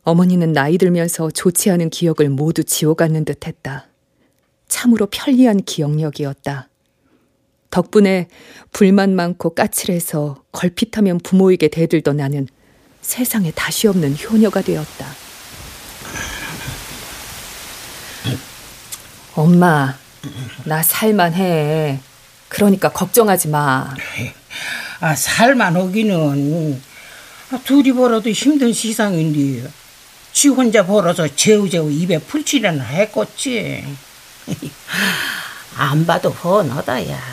어머니는 0.03 0.53
나이 0.53 0.77
들면서 0.77 1.31
좋지 1.31 1.71
않은 1.71 1.89
기억을 1.89 2.29
모두 2.29 2.63
지워갔는 2.63 3.25
듯 3.25 3.47
했다. 3.47 3.87
참으로 4.67 5.07
편리한 5.07 5.57
기억력이었다. 5.63 6.69
덕분에 7.73 8.27
불만 8.71 9.15
많고 9.15 9.55
까칠해서 9.55 10.43
걸핏하면 10.51 11.17
부모에게 11.17 11.69
대들던 11.69 12.17
나는 12.17 12.47
세상에 13.01 13.49
다시 13.49 13.87
없는 13.87 14.15
효녀가 14.15 14.61
되었다. 14.61 15.07
엄마, 19.33 19.97
나 20.65 20.83
살만해. 20.83 21.99
그러니까 22.47 22.89
걱정하지 22.89 23.47
마. 23.47 23.95
아, 24.99 25.15
살만 25.15 25.75
오기는 25.75 26.79
아, 27.49 27.59
둘이 27.63 27.91
벌어도 27.91 28.29
힘든 28.29 28.71
시상인데 28.71 29.67
지 30.31 30.47
혼자 30.49 30.85
벌어서 30.85 31.27
제우제우 31.27 31.91
입에 31.91 32.19
풀칠이나 32.19 32.83
했겠지. 32.83 33.83
안 35.75 36.05
봐도 36.05 36.29
훤하다, 36.29 37.09
야. 37.09 37.32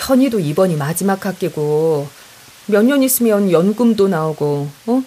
현이도 0.00 0.40
이번이 0.40 0.76
마지막 0.76 1.24
학기고 1.24 2.06
몇 2.66 2.82
년 2.84 3.02
있으면 3.02 3.50
연금도 3.50 4.08
나오고 4.08 4.68
어? 4.86 5.02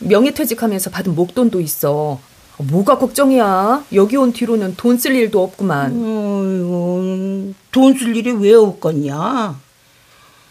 명예퇴직하면서 0.00 0.90
받은 0.90 1.14
목돈도 1.14 1.60
있어. 1.60 2.18
뭐가 2.58 2.98
걱정이야? 2.98 3.84
여기 3.94 4.16
온 4.16 4.32
뒤로는 4.32 4.74
돈 4.76 4.96
쓸 4.98 5.14
일도 5.16 5.42
없구만. 5.42 5.92
어이구, 5.92 7.52
돈쓸 7.72 8.16
일이 8.16 8.30
왜 8.32 8.54
없겠냐? 8.54 9.58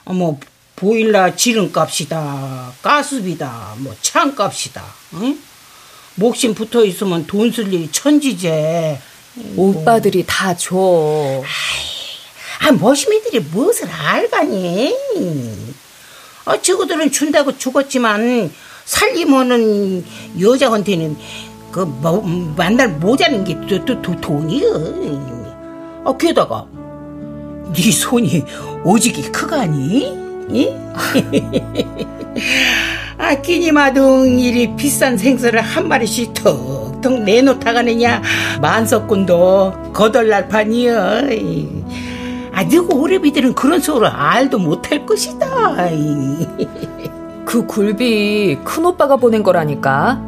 뭐 0.05 0.39
보일러 0.75 1.33
지름값이다, 1.35 2.73
가스비다, 2.81 3.75
뭐 3.77 3.95
창값이다. 4.01 4.83
응? 5.15 5.37
목심 6.15 6.53
붙어 6.55 6.83
있으면 6.85 7.25
돈 7.27 7.51
쓸 7.51 7.73
일이 7.73 7.89
천지제. 7.91 8.99
오빠들이 9.55 10.23
다 10.27 10.55
줘. 10.55 10.75
아, 11.43 11.47
머시미들이 12.71 13.41
무엇을 13.51 13.89
알가니? 13.89 14.95
아, 16.45 16.61
저거들은 16.61 17.11
준다고 17.11 17.57
죽었지만 17.57 18.51
살림하는 18.85 20.05
여자한테는 20.39 21.17
그 21.71 21.81
뭐, 21.81 22.21
만날 22.55 22.87
모자는 22.89 23.43
게 23.43 23.59
또, 23.67 23.83
또, 23.85 24.01
또 24.01 24.15
돈이여. 24.19 26.03
아, 26.05 26.17
게다가 26.17 26.65
네 27.73 27.91
손이 27.91 28.43
오직이 28.83 29.21
크가니? 29.23 30.23
이? 30.49 30.69
아, 33.17 33.35
끼니마둥 33.35 34.39
이리 34.39 34.75
비싼 34.75 35.17
생선을 35.17 35.61
한 35.61 35.87
마리씩 35.87 36.33
턱턱 36.33 37.21
내놓다 37.23 37.71
가느냐 37.73 38.21
만석군도 38.61 39.91
거덜날 39.93 40.49
판이여. 40.49 41.21
아, 42.53 42.63
너고 42.63 43.01
오래비들은 43.01 43.55
그런 43.55 43.79
소를 43.81 44.07
알도 44.07 44.59
못할 44.59 45.05
것이다. 45.05 45.75
그 47.45 47.65
굴비 47.65 48.59
큰 48.63 48.85
오빠가 48.85 49.15
보낸 49.15 49.41
거라니까. 49.43 50.21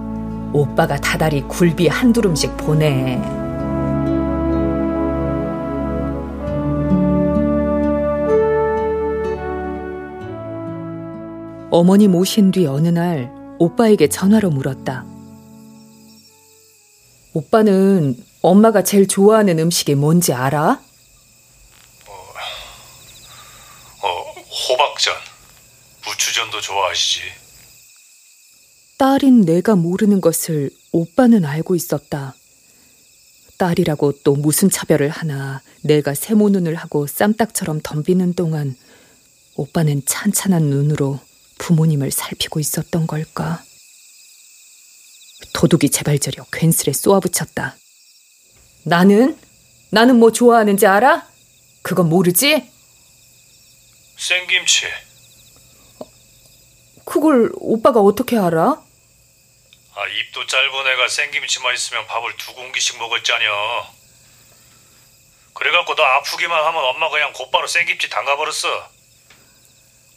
오빠가 0.51 0.95
다달이 0.97 1.43
굴비 1.43 1.87
한 1.87 2.11
두름씩 2.11 2.57
보내. 2.57 3.21
어머니 11.69 12.07
모신 12.07 12.51
뒤 12.51 12.65
어느 12.65 12.87
날 12.87 13.31
오빠에게 13.59 14.07
전화로 14.07 14.49
물었다. 14.49 15.05
오빠는 17.33 18.15
엄마가 18.41 18.83
제일 18.83 19.07
좋아하는 19.07 19.59
음식이 19.59 19.95
뭔지 19.95 20.31
알아? 20.31 20.79
어, 24.01 24.07
호박전, 24.69 25.13
부추전도 26.35 26.59
좋아하시지. 26.59 27.21
딸인 28.97 29.41
내가 29.41 29.75
모르는 29.75 30.19
것을 30.21 30.69
오빠는 30.91 31.45
알고 31.45 31.75
있었다. 31.75 32.35
딸이라고 33.57 34.19
또 34.23 34.35
무슨 34.35 34.69
차별을 34.69 35.09
하나 35.09 35.61
내가 35.81 36.13
세모 36.13 36.49
눈을 36.49 36.75
하고 36.75 37.07
쌈딱처럼 37.07 37.79
덤비는 37.81 38.33
동안 38.33 38.75
오빠는 39.55 40.03
찬찬한 40.05 40.63
눈으로 40.63 41.21
부모님을 41.57 42.11
살피고 42.11 42.59
있었던 42.59 43.07
걸까? 43.07 43.63
도둑이 45.53 45.89
재발저려 45.89 46.45
괜스레 46.51 46.91
쏘아붙였다. 46.91 47.77
나는? 48.83 49.37
나는 49.89 50.17
뭐 50.17 50.31
좋아하는지 50.31 50.85
알아? 50.85 51.27
그건 51.81 52.09
모르지? 52.09 52.69
생김치. 54.17 55.04
그걸 57.05 57.51
오빠가 57.55 58.01
어떻게 58.01 58.37
알아? 58.37 58.81
아, 59.95 60.07
입도 60.07 60.45
짧은 60.45 60.87
애가 60.87 61.07
생김치만 61.07 61.73
있으면 61.73 62.05
밥을 62.07 62.35
두 62.37 62.53
공기씩 62.53 62.97
먹었잖여. 62.97 63.87
그래갖고 65.53 65.95
너 65.95 66.03
아프기만 66.03 66.65
하면 66.65 66.83
엄마 66.83 67.09
그냥 67.09 67.31
곧바로 67.31 67.65
생김치 67.67 68.09
담가버렸어. 68.09 68.89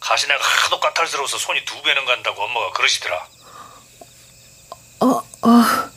가시네가 0.00 0.42
하도 0.42 0.80
까탈스러워서 0.80 1.38
손이 1.38 1.64
두 1.64 1.80
배는 1.82 2.04
간다고 2.04 2.42
엄마가 2.42 2.72
그러시더라. 2.72 3.28
어, 5.00 5.22
아. 5.42 5.90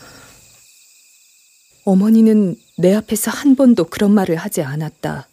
어머니는 1.85 2.55
내 2.77 2.93
앞에서 2.93 3.31
한 3.31 3.55
번도 3.55 3.85
그런 3.85 4.11
말을 4.11 4.35
하지 4.35 4.61
않았다. 4.61 5.27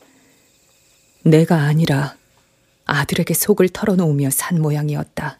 내가 1.25 1.57
아니라 1.57 2.17
아들에게 2.87 3.35
속을 3.35 3.69
털어놓으며 3.69 4.31
산 4.31 4.63
모양이었다. 4.63 5.39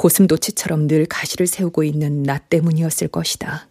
고슴도치처럼 0.00 0.88
늘 0.88 1.04
가시를 1.04 1.46
세우고 1.46 1.84
있는 1.84 2.22
나 2.22 2.38
때문이었을 2.38 3.08
것이다. 3.08 3.68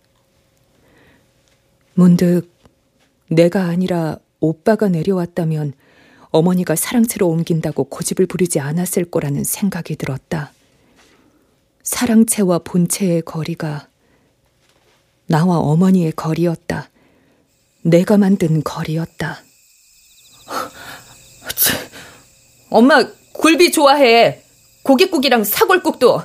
문득 1.95 2.53
내가 3.31 3.63
아니라 3.63 4.19
오빠가 4.39 4.89
내려왔다면 4.89 5.73
어머니가 6.29 6.75
사랑채로 6.75 7.27
옮긴다고 7.27 7.85
고집을 7.85 8.27
부리지 8.27 8.59
않았을 8.59 9.05
거라는 9.05 9.43
생각이 9.43 9.95
들었다. 9.95 10.53
사랑채와 11.81 12.59
본체의 12.59 13.23
거리가 13.23 13.87
나와 15.25 15.57
어머니의 15.57 16.11
거리였다. 16.11 16.91
내가 17.81 18.17
만든 18.17 18.63
거리였다. 18.63 19.39
엄마, 22.69 23.03
굴비 23.33 23.71
좋아해. 23.71 24.43
고깃국이랑 24.89 25.43
사골국도. 25.43 26.19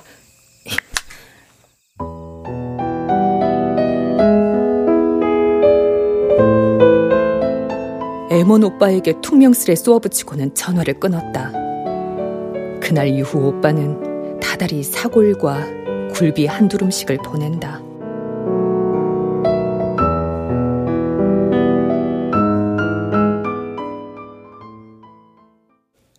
에몬 8.30 8.64
오빠에게 8.64 9.20
퉁명스레 9.20 9.74
쏘아붙이고는 9.74 10.54
전화를 10.54 10.98
끊었다. 10.98 11.52
그날 12.80 13.08
이후 13.08 13.48
오빠는 13.48 14.40
다달이 14.40 14.82
사골과 14.82 15.66
굴비 16.14 16.46
한 16.46 16.66
두름씩을 16.66 17.18
보낸다. 17.18 17.82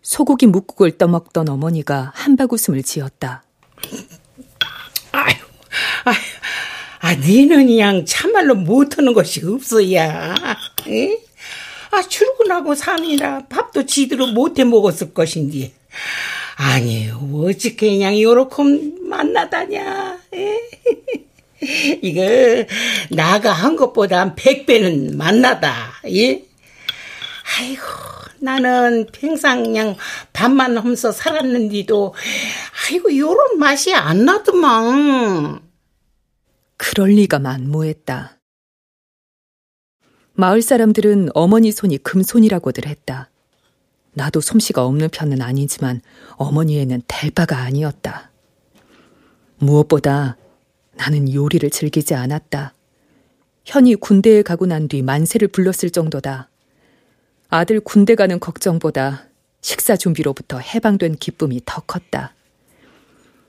소고기 0.05 0.45
묵국을 0.45 0.99
떠먹던 0.99 1.49
어머니가 1.49 2.11
한바구음을 2.13 2.83
지었다. 2.83 3.43
아유, 5.11 5.35
아유, 6.03 6.15
아, 6.99 7.15
니는 7.15 7.65
그냥 7.65 8.05
참말로 8.05 8.53
못하는 8.53 9.13
것이 9.13 9.43
없어야. 9.43 10.35
에? 10.87 11.17
아, 11.89 12.03
출근하고 12.03 12.75
사느라 12.75 13.47
밥도 13.47 13.87
지대로 13.87 14.27
못해 14.27 14.63
먹었을 14.63 15.11
것인지. 15.11 15.73
아니, 16.57 17.09
어떻게 17.33 17.75
그냥 17.75 18.21
요렇게 18.21 18.63
만나다냐. 19.01 20.19
에? 20.35 20.59
이거, 22.03 22.21
나가 23.09 23.53
한 23.53 23.75
것보다 23.75 24.35
백배는 24.35 25.17
만나다. 25.17 25.93
예? 26.11 26.43
아이고, 27.57 27.83
나는 28.45 29.07
평상 29.11 29.63
그냥 29.63 29.95
밥만 30.31 30.77
하면서 30.77 31.11
살았는데도, 31.11 32.13
아이고, 32.87 33.17
요런 33.17 33.59
맛이 33.59 33.93
안 33.93 34.23
나더만. 34.23 35.59
그럴 36.77 37.09
리가 37.09 37.39
만무했다. 37.39 38.39
마을 40.33 40.61
사람들은 40.61 41.29
어머니 41.33 41.71
손이 41.71 41.97
금손이라고들 41.99 42.85
했다. 42.87 43.29
나도 44.13 44.41
솜씨가 44.41 44.85
없는 44.85 45.09
편은 45.09 45.41
아니지만 45.41 46.01
어머니에는 46.37 47.01
될 47.07 47.31
바가 47.31 47.57
아니었다. 47.57 48.31
무엇보다 49.57 50.37
나는 50.95 51.33
요리를 51.33 51.69
즐기지 51.69 52.13
않았다. 52.15 52.73
현이 53.65 53.95
군대에 53.95 54.41
가고 54.43 54.65
난 54.67 54.87
뒤 54.87 55.01
만세를 55.01 55.47
불렀을 55.47 55.89
정도다. 55.89 56.49
아들 57.55 57.79
군대 57.79 58.15
가는 58.15 58.37
걱정보다 58.37 59.27
식사 59.61 59.95
준비로부터 59.95 60.59
해방된 60.59 61.15
기쁨이 61.15 61.61
더 61.65 61.81
컸다. 61.81 62.33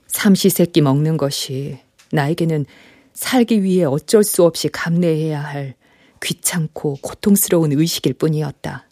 삼시세끼 0.07 0.81
먹는 0.81 1.17
것이 1.17 1.81
나에게는 2.13 2.67
살기 3.15 3.65
위해 3.65 3.85
어쩔 3.85 4.23
수 4.23 4.45
없이 4.45 4.69
감내해야 4.69 5.41
할 5.41 5.75
귀찮고 6.23 6.99
고통스러운 7.03 7.73
의식일 7.73 8.15
뿐이었다. 8.15 8.89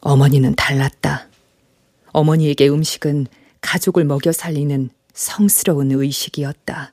어머니는 0.00 0.54
달랐다. 0.54 1.28
어머니에게 2.12 2.68
음식은 2.68 3.26
가족을 3.62 4.04
먹여 4.04 4.32
살리는 4.32 4.90
성스러운 5.14 5.92
의식이었다. 5.92 6.92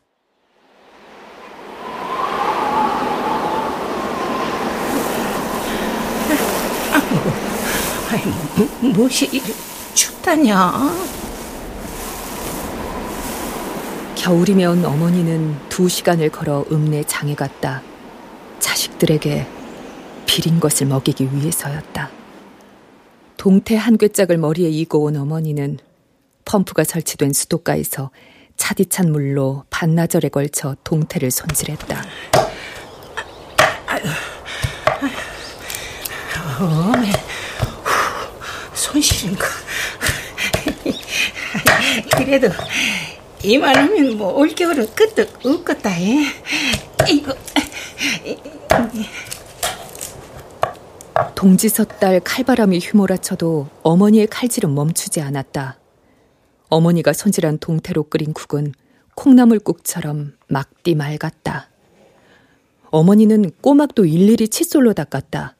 아이, 8.14 8.22
무엇이 8.92 9.42
춥다냐? 9.96 10.72
겨울이면 14.16 14.86
어머니는 14.86 15.58
두 15.68 15.90
시간을 15.90 16.30
걸어 16.30 16.64
읍내 16.72 17.06
장에 17.06 17.34
갔다. 17.34 17.82
자식들에게 18.60 19.48
비린 20.28 20.60
것을 20.60 20.86
먹이기 20.86 21.34
위해서였다. 21.34 22.12
동태 23.38 23.76
한 23.76 23.98
꿰짝을 23.98 24.38
머리에 24.38 24.70
이고 24.70 25.06
온 25.06 25.18
어머니는 25.18 25.80
펌프가 26.46 26.84
설치된 26.84 27.34
수도가에서 27.34 28.12
차디찬 28.58 29.12
물로 29.12 29.64
반나절에 29.72 30.30
걸쳐 30.30 30.76
동태를 30.84 31.32
손질했다. 31.32 32.04
어메, 36.62 37.12
손실인 38.74 39.36
거. 39.36 39.46
그래도 42.18 42.50
이만하면 43.44 44.18
뭐 44.18 44.34
올겨울은 44.34 44.94
끄떡 44.96 45.46
없겠다. 45.46 45.90
해. 45.90 46.26
이거 47.10 47.36
동지섣달 51.36 52.22
칼바람이 52.22 52.80
휘몰아쳐도 52.80 53.68
어머니의 53.84 54.28
칼질은 54.28 54.74
멈추지 54.74 55.22
않았다. 55.22 55.78
어머니가 56.70 57.14
손질한 57.14 57.60
동태로 57.60 58.04
끓인 58.04 58.34
국은 58.34 58.74
콩나물국처럼 59.16 60.34
막디 60.48 60.96
맑았다. 60.96 61.70
어머니는 62.90 63.52
꼬막도 63.62 64.06
일일이 64.06 64.48
칫솔로 64.48 64.94
닦았다. 64.94 65.56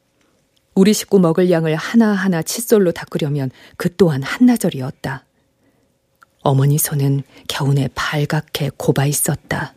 우리 0.76 0.94
식구 0.94 1.20
먹을 1.20 1.52
양을 1.52 1.76
하나하나 1.76 2.42
칫솔로 2.42 2.92
닦으려면 2.92 3.52
그 3.78 3.96
또한 3.96 4.24
한나절이었다. 4.24 5.26
어머니 6.42 6.78
손은 6.78 7.24
겨우내 7.48 7.90
발갛게 7.94 8.72
고바 8.78 9.06
있었다. 9.06 9.74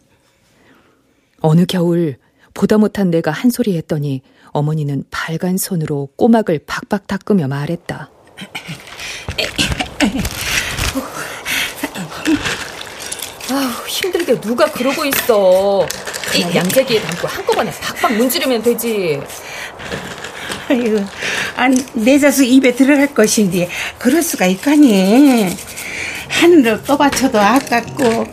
어느 1.40 1.66
겨울 1.66 2.16
보다 2.54 2.78
못한 2.78 3.10
내가 3.10 3.30
한 3.30 3.50
소리 3.50 3.76
했더니 3.76 4.22
어머니는 4.46 5.04
밝은 5.10 5.58
손으로 5.58 6.08
꼬막을 6.16 6.60
박박 6.66 7.06
닦으며 7.06 7.46
말했다. 7.46 8.10
아우, 13.50 13.86
힘들게 13.86 14.40
누가 14.40 14.64
그러고 14.72 15.04
있어. 15.04 15.86
그냥 16.32 16.54
양재기에 16.54 17.02
담고 17.02 17.28
한꺼번에 17.28 17.70
박박 17.70 18.16
문지르면 18.16 18.62
되지. 18.62 19.20
아이고, 20.68 20.98
아니, 21.56 21.76
내 21.94 22.18
자식 22.18 22.50
입에 22.50 22.74
들어갈 22.74 23.14
것인데, 23.14 23.68
그럴 23.98 24.22
수가 24.22 24.46
있까니. 24.46 25.48
하늘을 26.28 26.82
떠받쳐도 26.82 27.38
아깝고, 27.38 28.26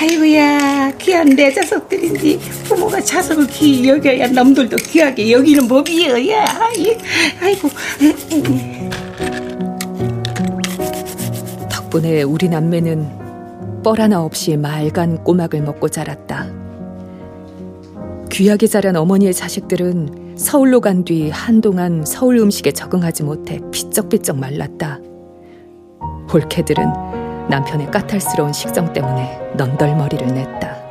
아이고야, 0.00 0.92
귀한 0.98 1.28
내 1.30 1.52
자석들인데, 1.52 2.38
부모가 2.64 3.00
자석을 3.00 3.46
귀히 3.46 3.88
여겨야 3.88 4.28
남들도 4.28 4.76
귀하게 4.76 5.30
여기는 5.30 5.68
법이여, 5.68 6.28
야. 6.30 6.44
아이고. 7.40 7.70
덕분에 11.70 12.22
우리 12.22 12.48
남매는 12.48 13.82
뻘 13.84 14.00
하나 14.00 14.22
없이 14.22 14.56
맑은 14.56 15.24
꼬막을 15.24 15.62
먹고 15.62 15.88
자랐다. 15.88 16.46
귀하게 18.30 18.66
자란 18.66 18.96
어머니의 18.96 19.34
자식들은 19.34 20.21
서울로 20.36 20.80
간 20.80 21.04
뒤 21.04 21.30
한동안 21.30 22.04
서울 22.04 22.38
음식에 22.38 22.72
적응하지 22.72 23.22
못해 23.24 23.60
비쩍비쩍 23.70 24.38
말랐다. 24.38 24.98
볼케들은 26.28 26.84
남편의 27.50 27.90
까탈스러운 27.90 28.52
식성 28.52 28.92
때문에 28.92 29.38
넌덜머리를 29.56 30.26
냈다. 30.26 30.81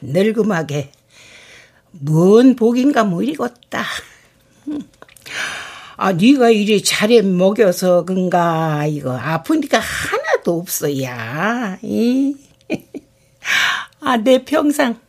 늙음하게 0.00 0.90
뭔 1.90 2.56
복인가 2.56 3.04
모이겠다. 3.04 3.84
아, 5.96 6.12
네가 6.12 6.50
이리 6.50 6.82
잘해 6.84 7.22
먹여서 7.22 8.04
그런가 8.04 8.86
이거 8.86 9.16
아프니까 9.16 9.80
하나도 9.80 10.58
없어야. 10.58 11.78
아, 14.00 14.16
내 14.18 14.44
평상 14.44 15.00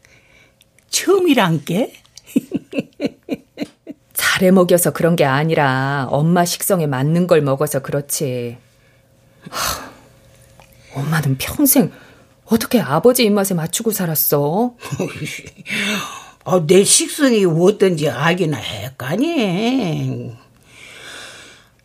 처음이란 0.90 1.64
게. 1.66 1.94
잘해 4.14 4.50
먹여서 4.52 4.92
그런 4.92 5.16
게 5.16 5.26
아니라 5.26 6.08
엄마 6.10 6.44
식성에 6.44 6.88
맞는 6.88 7.28
걸 7.28 7.42
먹어서 7.42 7.82
그렇지. 7.82 8.58
하, 9.50 9.92
엄마는 10.96 11.38
평생 11.38 11.92
어떻게 12.50 12.80
아버지 12.80 13.24
입맛에 13.24 13.54
맞추고 13.54 13.92
살았어? 13.92 14.74
아, 16.46 16.62
내 16.66 16.84
식성이 16.84 17.46
어떤지 17.46 18.10
알기나 18.10 18.58
했까니. 18.58 20.32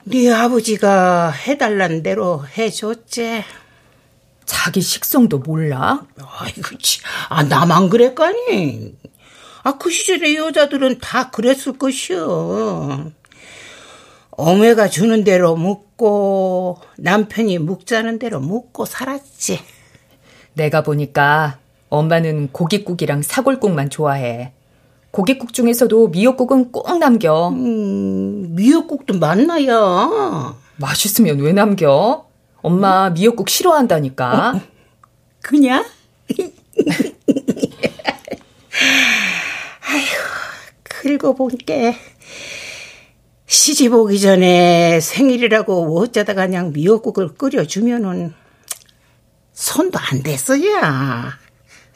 네 0.06 0.32
아버지가 0.32 1.30
해달란 1.30 2.02
대로 2.02 2.44
해줬지. 2.56 3.44
자기 4.46 4.80
식성도 4.80 5.38
몰라? 5.38 6.06
아이고, 6.18 6.78
치. 6.78 7.00
아, 7.28 7.42
나만 7.42 7.88
그랬까니. 7.88 8.94
아, 9.62 9.78
그 9.78 9.90
시절의 9.90 10.36
여자들은 10.36 10.98
다 10.98 11.30
그랬을 11.30 11.78
것이여. 11.78 13.10
어머니가 14.30 14.88
주는 14.88 15.24
대로 15.24 15.56
묵고, 15.56 16.80
남편이 16.98 17.58
묵자는 17.58 18.18
대로 18.18 18.40
묵고 18.40 18.84
살았지. 18.84 19.73
내가 20.54 20.82
보니까 20.82 21.58
엄마는 21.88 22.48
고깃국이랑 22.52 23.22
사골국만 23.22 23.90
좋아해. 23.90 24.52
고깃국 25.10 25.52
중에서도 25.52 26.08
미역국은 26.08 26.72
꼭 26.72 26.98
남겨. 26.98 27.48
음, 27.50 28.54
미역국도 28.56 29.18
맛나야. 29.18 30.56
맛있으면 30.76 31.38
왜 31.38 31.52
남겨? 31.52 32.26
엄마 32.62 33.10
미역국 33.10 33.48
싫어한다니까. 33.48 34.54
어? 34.56 34.60
그냥? 35.40 35.84
아휴, 39.86 40.06
긁어본게 40.82 41.96
시집 43.46 43.92
오기 43.94 44.18
전에 44.20 44.98
생일이라고 45.00 46.00
어쩌다가 46.00 46.46
그냥 46.46 46.72
미역국을 46.72 47.34
끓여주면은 47.34 48.34
손도 49.54 49.98
안 49.98 50.22
댔어야. 50.22 51.38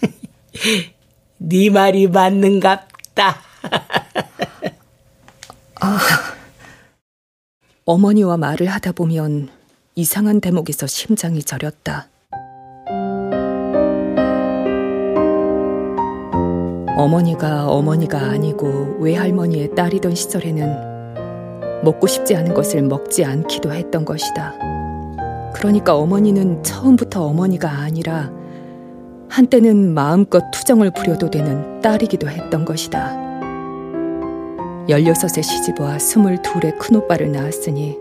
네 1.39 1.71
말이 1.71 2.07
맞는갑다. 2.07 3.37
아, 5.81 5.99
어머니와 7.85 8.37
말을 8.37 8.69
하다 8.69 8.93
보면 8.93 9.49
이상한 9.97 10.41
대목에서 10.41 10.87
심장이 10.87 11.43
저렸다. 11.43 12.09
어머니가 16.97 17.69
어머니가 17.69 18.19
아니고 18.19 18.99
외할머니의 19.01 19.75
딸이던 19.75 20.15
시절에는 20.15 21.83
먹고 21.85 22.07
싶지 22.07 22.37
않은 22.37 22.55
것을 22.55 22.83
먹지 22.83 23.25
않기도 23.25 23.73
했던 23.73 24.05
것이다. 24.05 24.78
그러니까 25.59 25.97
어머니는 25.97 26.63
처음부터 26.63 27.25
어머니가 27.27 27.69
아니라 27.69 28.31
한때는 29.29 29.93
마음껏 29.93 30.53
투정을 30.53 30.93
부려도 30.93 31.31
되는 31.31 31.81
딸이기도 31.81 32.29
했던 32.29 32.65
것이다. 32.65 33.17
16에 34.89 35.43
시집와 35.43 35.97
22의 35.97 36.79
큰오빠를 36.79 37.33
낳았으니 37.33 37.99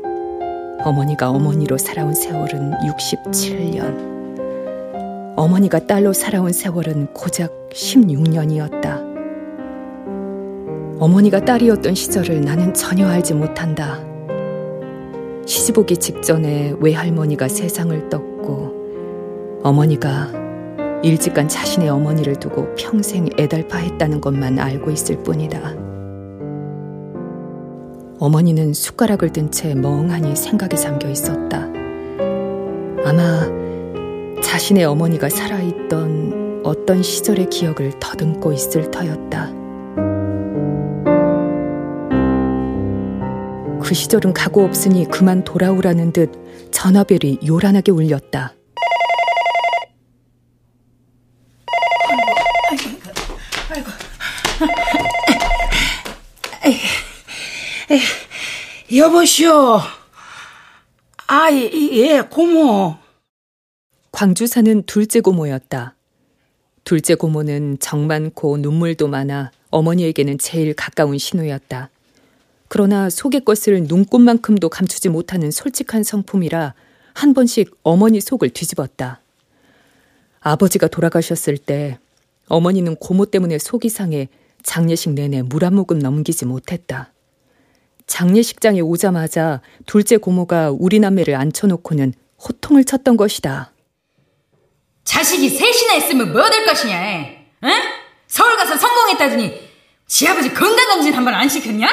어머니가 0.84 1.32
어머니로 1.32 1.80
살아온 1.80 2.14
세월은 2.14 2.74
67년. 2.74 4.18
어머니가 5.36 5.80
딸로 5.80 6.14
살아온 6.14 6.54
세월은 6.54 7.08
고작 7.14 7.52
16년이었다. 7.72 9.08
어머니가 11.00 11.44
딸이었던 11.44 11.96
시절을 11.96 12.42
나는 12.42 12.72
전혀 12.76 13.08
알지 13.08 13.34
못한다. 13.34 14.07
시집오기 15.48 15.98
직전에 15.98 16.76
외할머니가 16.82 17.48
세상을 17.48 18.10
떴고 18.10 19.62
어머니가 19.64 20.30
일찍 21.04 21.34
간 21.34 21.48
자신의 21.48 21.88
어머니를 21.90 22.36
두고 22.36 22.76
평생 22.76 23.30
애달파했다는 23.40 24.20
것만 24.20 24.60
알고 24.60 24.92
있을 24.92 25.24
뿐이다. 25.24 25.74
어머니는 28.20 28.74
숟가락을 28.74 29.32
든 29.32 29.50
채 29.50 29.74
멍하니 29.74 30.36
생각에 30.36 30.76
잠겨 30.76 31.08
있었다. 31.08 31.70
아마 33.06 33.48
자신의 34.42 34.84
어머니가 34.84 35.30
살아있던 35.30 36.62
어떤 36.66 37.02
시절의 37.02 37.50
기억을 37.50 37.94
더듬고 38.02 38.52
있을 38.52 38.92
터였다. 38.92 39.57
그 43.88 43.94
시절은 43.94 44.34
가고 44.34 44.66
없으니 44.66 45.06
그만 45.06 45.46
돌아오라는 45.46 46.12
듯 46.12 46.30
전화벨이 46.74 47.40
요란하게 47.48 47.94
울렸다. 47.94 48.54
아이고, 53.70 53.90
아이고. 57.88 58.04
여보시오. 58.94 59.80
아, 61.28 61.50
예, 61.54 62.20
고모. 62.30 62.98
광주 64.12 64.48
사는 64.48 64.84
둘째 64.84 65.22
고모였다. 65.22 65.96
둘째 66.84 67.16
고모는 67.16 67.78
정 67.80 68.06
많고 68.06 68.58
눈물도 68.58 69.08
많아 69.08 69.52
어머니에게는 69.70 70.40
제일 70.40 70.74
가까운 70.74 71.18
신우였다. 71.18 71.90
그러나 72.68 73.10
속의 73.10 73.46
것을 73.46 73.84
눈꽃만큼도 73.84 74.70
감추지 74.70 75.10
못하는 75.10 75.52
솔직한 75.52 76.04
성품이라 76.04 76.74
한 77.14 77.34
번씩 77.34 77.76
어머니 77.84 78.20
속을 78.22 78.50
뒤집었다. 78.50 79.22
아버지가 80.42 80.88
돌아가셨을 80.88 81.58
때 81.58 81.98
어머니는 82.48 82.96
고모 82.98 83.26
때문에 83.28 83.58
속이 83.58 83.90
상해 83.90 84.30
장례식 84.64 85.14
내내 85.14 85.42
물 85.42 85.64
한 85.64 85.76
모금 85.76 86.00
넘기지 86.00 86.46
못했다. 86.46 87.12
장례식장에 88.06 88.80
오자마자 88.82 89.62
둘째 89.86 90.18
고모가 90.18 90.72
우리 90.72 91.00
남매를 91.00 91.36
앉혀놓고는 91.36 92.14
호통을 92.48 92.84
쳤던 92.86 93.18
것이다. 93.18 93.72
자식이 95.04 95.50
셋이나 95.50 95.96
있으면 95.96 96.32
뭐 96.32 96.50
될 96.50 96.66
것이냐? 96.66 96.98
응? 97.64 97.70
서울 98.28 98.56
가서 98.58 98.78
성공했다더니 98.78 99.68
지 100.08 100.28
아버지 100.28 100.54
건강검진 100.54 101.14
한 101.14 101.24
번 101.26 101.34
안 101.34 101.50
시켰냐? 101.50 101.88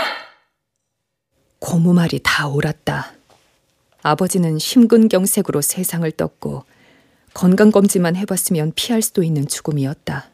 고모 1.59 1.93
말이 1.93 2.21
다 2.23 2.49
옳았다. 2.49 3.13
아버지는 4.03 4.59
심근경색으로 4.59 5.63
세상을 5.63 6.11
떴고 6.13 6.65
건강검진만 7.33 8.17
해봤으면 8.17 8.73
피할 8.77 9.03
수도 9.03 9.23
있는 9.23 9.49
죽음이었다. 9.49 10.29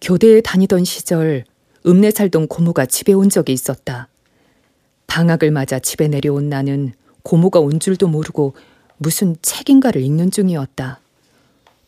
교대에 0.00 0.40
다니던 0.40 0.84
시절 0.84 1.44
읍내 1.86 2.10
살던 2.10 2.48
고모가 2.48 2.86
집에 2.86 3.12
온 3.12 3.30
적이 3.30 3.52
있었다. 3.54 4.08
방학을 5.06 5.50
맞아 5.50 5.78
집에 5.78 6.08
내려온 6.08 6.48
나는 6.48 6.92
고모가 7.22 7.60
온 7.60 7.80
줄도 7.80 8.06
모르고 8.08 8.54
무슨 8.98 9.36
책인가를 9.42 10.02
읽는 10.02 10.30
중이었다. 10.30 11.00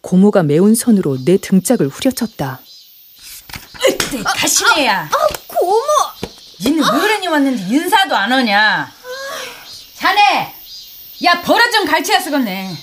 고모가 0.00 0.42
매운 0.42 0.74
손으로 0.74 1.18
내 1.24 1.36
등짝을 1.36 1.88
후려쳤다. 1.88 2.60
으뜨, 3.88 4.22
가시네야. 4.22 5.02
아, 5.02 5.04
아, 5.04 5.28
고모! 5.46 5.76
니는 6.62 6.84
어른이 6.84 7.26
왔는데 7.28 7.62
인사도 7.74 8.14
안 8.16 8.32
하냐? 8.32 8.92
자네! 9.96 10.54
야, 11.24 11.40
버릇 11.42 11.70
좀 11.72 11.84
갈치야 11.86 12.18
쓰겄네. 12.18 12.76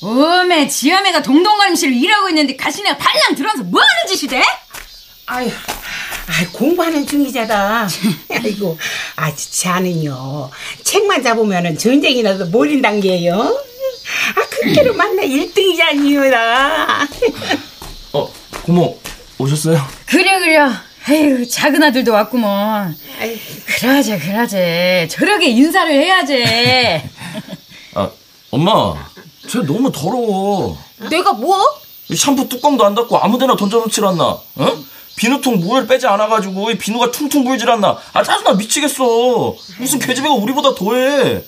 어메, 0.00 0.68
지어매가 0.68 1.22
동동걸음실을 1.22 1.94
일하고 1.94 2.28
있는데 2.28 2.56
가시네가 2.56 2.96
발랑 2.96 3.34
들어와서 3.34 3.62
뭐 3.64 3.80
하는 3.80 4.06
짓이래? 4.16 4.42
아유, 5.26 5.50
아 5.50 6.52
공부하는 6.52 7.06
중이잖아. 7.06 7.88
아이고, 8.30 8.78
아, 9.16 9.34
자는요. 9.34 10.50
책만 10.84 11.22
잡으면은 11.22 11.76
전쟁이 11.76 12.22
나도 12.22 12.46
몰인 12.46 12.80
단계예요. 12.80 13.34
아, 13.34 14.40
그게로 14.48 14.94
만나 14.94 15.22
1등이잖니요 15.22 16.30
나. 16.30 17.06
어, 18.12 18.32
고모, 18.62 18.98
오셨어요? 19.38 19.86
그래, 20.06 20.38
그래. 20.38 20.58
아유, 21.08 21.48
작은 21.48 21.82
아들도 21.82 22.12
왔구먼. 22.12 22.94
그러제, 23.66 24.18
그러제. 24.18 25.08
저렇게 25.10 25.48
인사를 25.48 25.90
해야지. 25.90 26.44
아, 27.94 28.10
엄마, 28.50 28.94
쟤 29.48 29.60
너무 29.60 29.90
더러워. 29.90 30.76
내가 31.10 31.32
뭐? 31.32 31.58
샴푸 32.14 32.48
뚜껑도 32.48 32.84
안 32.84 32.94
닫고 32.94 33.16
아무데나 33.18 33.56
던져놓질 33.56 34.04
않나? 34.04 34.24
어? 34.24 34.78
비누통 35.16 35.60
물을 35.60 35.86
빼지 35.86 36.06
않아가지고 36.06 36.70
이 36.70 36.78
비누가 36.78 37.10
퉁퉁 37.10 37.44
불질 37.44 37.68
않나? 37.70 37.98
아 38.12 38.22
짜증나 38.22 38.54
미치겠어. 38.54 39.04
무슨 39.78 39.98
계집애가 39.98 40.32
우리보다 40.34 40.74
더해. 40.74 41.42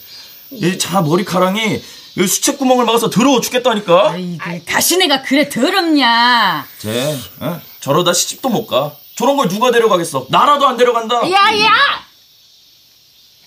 이 0.52 0.78
자 0.78 1.00
머리카락이 1.00 1.82
이 2.18 2.26
수채 2.26 2.56
구멍을 2.56 2.84
막아서 2.84 3.08
더러워 3.08 3.40
죽겠다니까. 3.40 4.10
아이고, 4.10 4.64
가시네가 4.66 5.22
그래 5.22 5.48
더럽냐? 5.48 6.66
쟤 6.78 7.16
어? 7.40 7.60
저러다 7.80 8.12
시집도 8.12 8.48
못 8.48 8.66
가. 8.66 8.92
저런 9.20 9.37
걸 9.37 9.48
누가 9.48 9.70
데려가겠어? 9.70 10.28
나라도 10.30 10.66
안 10.66 10.78
데려간다. 10.78 11.30
야야! 11.30 11.68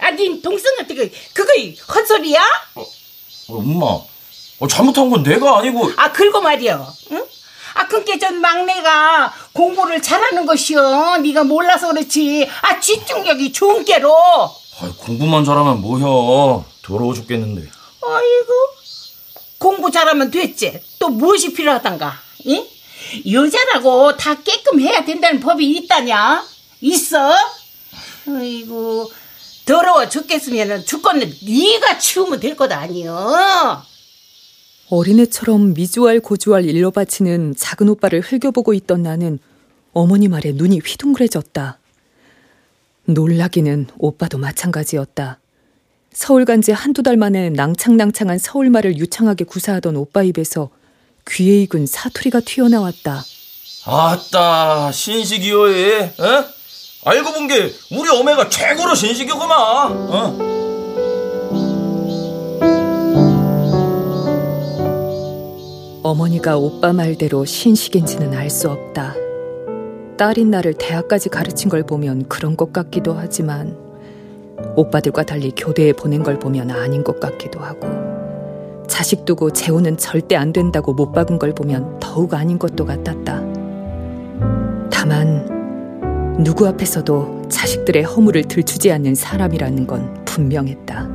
아, 0.01 0.11
닌 0.11 0.39
동생 0.39 0.75
같은 0.77 0.95
거 0.95 1.03
그거 1.33 1.51
헛소리야? 1.95 2.43
어, 2.75 2.85
엄마, 3.49 3.85
어, 4.59 4.67
잘못한 4.69 5.09
건 5.09 5.23
내가 5.23 5.57
아니고. 5.57 5.91
아, 5.95 6.11
그리고 6.11 6.41
말이야. 6.41 6.85
응? 7.13 7.25
아, 7.73 7.87
그게 7.87 8.19
전 8.19 8.39
막내가 8.39 9.33
공부를 9.53 9.99
잘하는 9.99 10.45
것이여. 10.45 11.17
네가 11.23 11.43
몰라서 11.45 11.87
그렇지. 11.91 12.47
아, 12.61 12.79
집중력이 12.79 13.51
좋은 13.51 13.83
게로. 13.83 14.13
아, 14.15 14.93
공부만 14.99 15.43
잘하면 15.43 15.81
뭐야. 15.81 16.63
더러워 16.83 17.15
죽겠는데. 17.15 17.67
아이고, 18.05 18.53
공부 19.57 19.89
잘하면 19.89 20.29
됐지. 20.29 20.79
또 20.99 21.09
무엇이 21.09 21.51
필요하단가? 21.51 22.19
응? 22.45 22.67
여자라고 23.31 24.15
다 24.17 24.41
깨끗해야 24.41 25.05
된다는 25.05 25.39
법이 25.39 25.69
있다냐? 25.77 26.43
있어? 26.81 27.33
아이고, 28.27 29.11
더러워 29.65 30.07
죽겠으면 30.09 30.85
죽건는 30.85 31.31
네가 31.45 31.97
치우면 31.99 32.39
될 32.39 32.55
것 32.55 32.71
아니여. 32.71 33.83
어린애처럼 34.89 35.73
미주알 35.73 36.19
고주알 36.19 36.65
일러 36.65 36.91
바치는 36.91 37.55
작은 37.57 37.89
오빠를 37.89 38.21
흘겨보고 38.21 38.73
있던 38.75 39.01
나는 39.03 39.39
어머니 39.93 40.27
말에 40.27 40.51
눈이 40.53 40.79
휘둥그레졌다. 40.85 41.79
놀라기는 43.05 43.87
오빠도 43.97 44.37
마찬가지였다. 44.37 45.39
서울 46.13 46.45
간 46.45 46.61
지 46.61 46.71
한두 46.71 47.01
달 47.01 47.17
만에 47.17 47.49
낭창낭창한 47.49 48.37
서울말을 48.37 48.97
유창하게 48.97 49.45
구사하던 49.45 49.95
오빠 49.95 50.21
입에서 50.23 50.69
귀에 51.29 51.61
익은 51.63 51.85
사투리가 51.85 52.41
튀어나왔다. 52.41 53.23
아따, 53.85 54.91
신식이여에, 54.91 56.13
어? 56.19 56.45
알고 57.05 57.33
본 57.33 57.47
게 57.47 57.73
우리 57.91 58.09
어매가 58.09 58.49
최고로 58.49 58.95
신식이구만, 58.95 59.51
어? 60.09 60.53
어머니가 66.03 66.57
오빠 66.57 66.91
말대로 66.93 67.45
신식인지는 67.45 68.33
알 68.33 68.49
수 68.49 68.69
없다. 68.69 69.15
딸인 70.17 70.51
나를 70.51 70.73
대학까지 70.73 71.29
가르친 71.29 71.69
걸 71.69 71.83
보면 71.83 72.27
그런 72.27 72.55
것 72.55 72.71
같기도 72.71 73.13
하지만 73.17 73.75
오빠들과 74.75 75.23
달리 75.23 75.51
교대에 75.55 75.93
보낸 75.93 76.21
걸 76.23 76.37
보면 76.39 76.69
아닌 76.71 77.03
것 77.03 77.19
같기도 77.19 77.59
하고 77.61 77.87
자식 78.87 79.25
두고 79.25 79.51
재혼은 79.51 79.97
절대 79.97 80.35
안 80.35 80.53
된다고 80.53 80.93
못 80.93 81.11
박은 81.11 81.39
걸 81.39 81.53
보면 81.53 81.99
더욱 81.99 82.33
아닌 82.33 82.59
것도 82.59 82.85
같았다. 82.85 83.41
다만 84.91 86.37
누구 86.43 86.67
앞에서도 86.67 87.43
자식들의 87.49 88.03
허물을 88.03 88.43
들추지 88.43 88.91
않는 88.91 89.15
사람이라는 89.15 89.87
건 89.87 90.23
분명했다. 90.25 91.09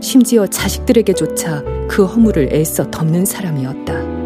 심지어 0.00 0.46
자식들에게조차 0.46 1.62
그 1.88 2.04
허물을 2.04 2.52
애써 2.52 2.90
덮는 2.90 3.24
사람이었다. 3.24 4.16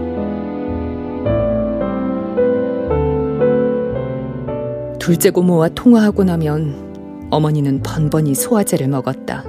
둘째 4.99 5.31
고모와 5.31 5.71
통화하고 5.71 6.25
나면 6.25 7.29
어머니는 7.31 7.83
번번이 7.83 8.35
소화제를 8.35 8.89
먹었다. 8.89 9.45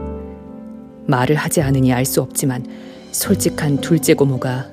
말을 1.07 1.35
하지 1.35 1.61
않으니 1.61 1.91
알 1.91 2.05
수 2.05 2.21
없지만 2.21 2.63
솔직한 3.11 3.81
둘째 3.81 4.13
고모가 4.13 4.69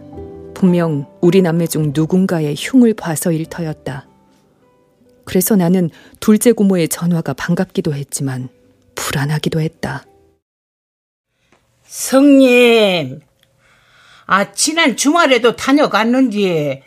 분명 0.54 1.06
우리 1.20 1.42
남매 1.42 1.66
중 1.66 1.92
누군가의 1.94 2.54
흉을 2.56 2.94
봐서 2.94 3.32
일 3.32 3.46
터였다. 3.46 4.06
그래서 5.24 5.56
나는 5.56 5.90
둘째 6.20 6.52
고모의 6.52 6.88
전화가 6.88 7.34
반갑기도 7.34 7.94
했지만 7.94 8.48
불안하기도 8.94 9.60
했다. 9.60 10.04
성님, 11.84 13.20
아, 14.26 14.52
지난 14.52 14.96
주말에도 14.96 15.56
다녀갔는지, 15.56 16.82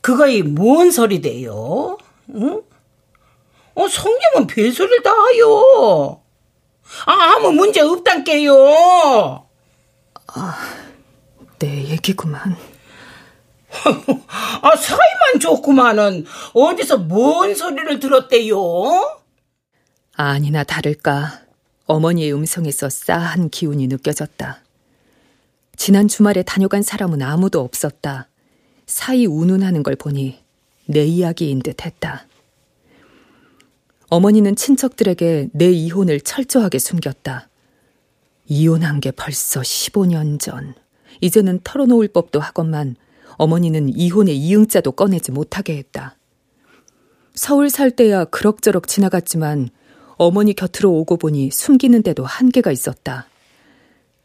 그거이 0.00 0.42
뭔 0.42 0.90
소리대요? 0.90 1.98
응? 2.34 2.62
어, 3.74 3.88
성님은 3.88 4.46
별소리를 4.48 5.02
다 5.02 5.10
하요. 5.10 6.22
아, 7.06 7.12
아무 7.36 7.52
문제 7.52 7.80
없단께요. 7.80 8.54
아, 10.28 10.87
내 11.58 11.84
얘기구만. 11.88 12.56
아, 14.62 14.76
사이만 14.76 15.40
좋구만은 15.40 16.24
어디서 16.54 16.98
뭔 16.98 17.54
소리를 17.54 18.00
들었대요? 18.00 18.56
아니나 20.14 20.64
다를까 20.64 21.42
어머니의 21.86 22.32
음성에서 22.32 22.88
싸한 22.88 23.50
기운이 23.50 23.86
느껴졌다. 23.88 24.62
지난 25.76 26.08
주말에 26.08 26.42
다녀간 26.42 26.82
사람은 26.82 27.22
아무도 27.22 27.60
없었다. 27.60 28.28
사이 28.86 29.26
운운하는 29.26 29.82
걸 29.82 29.96
보니 29.96 30.42
내 30.86 31.04
이야기인 31.04 31.60
듯 31.60 31.84
했다. 31.84 32.26
어머니는 34.08 34.56
친척들에게 34.56 35.50
내 35.52 35.70
이혼을 35.70 36.20
철저하게 36.20 36.78
숨겼다. 36.78 37.48
이혼한 38.46 39.00
게 39.00 39.10
벌써 39.10 39.60
15년 39.60 40.40
전. 40.40 40.74
이제는 41.20 41.60
털어놓을 41.64 42.08
법도 42.08 42.40
하건만 42.40 42.96
어머니는 43.36 43.88
이혼의 43.88 44.36
이응자도 44.36 44.92
꺼내지 44.92 45.32
못하게 45.32 45.76
했다. 45.76 46.16
서울 47.34 47.70
살 47.70 47.90
때야 47.92 48.24
그럭저럭 48.24 48.88
지나갔지만 48.88 49.68
어머니 50.16 50.54
곁으로 50.54 50.92
오고 50.92 51.16
보니 51.18 51.50
숨기는 51.52 52.02
데도 52.02 52.24
한계가 52.24 52.72
있었다. 52.72 53.26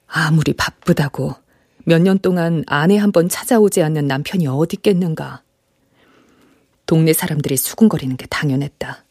아무리 0.08 0.54
바쁘다고 0.54 1.36
몇 1.86 2.02
년 2.02 2.18
동안 2.20 2.64
아내 2.66 2.98
한 2.98 3.12
번 3.12 3.30
찾아오지 3.30 3.84
않는 3.84 4.08
남편이 4.08 4.48
어디 4.48 4.78
있겠는가. 4.78 5.44
동네 6.86 7.14
사람들이 7.14 7.58
수군거리는 7.58 8.18
게 8.18 8.26
당연했다. 8.28 9.04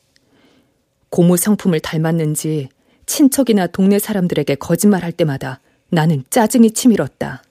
고모 1.11 1.37
성품을 1.37 1.81
닮았는지 1.81 2.69
친척이나 3.07 3.67
동네 3.67 3.99
사람들에게 3.99 4.55
거짓말할 4.57 5.13
때마다 5.13 5.61
나는 5.91 6.25
짜증이 6.31 6.71
치밀었다. 6.73 7.43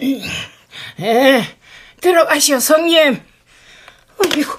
에, 0.00 1.42
들어가시오, 2.00 2.60
성님. 2.60 3.20
어이구. 4.18 4.58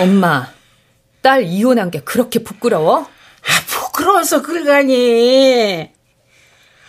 엄마, 0.00 0.52
딸 1.22 1.44
이혼한 1.44 1.90
게 1.90 2.00
그렇게 2.00 2.40
부끄러워? 2.42 3.00
아, 3.02 3.64
부끄러워서 3.66 4.42
그러가니. 4.42 5.90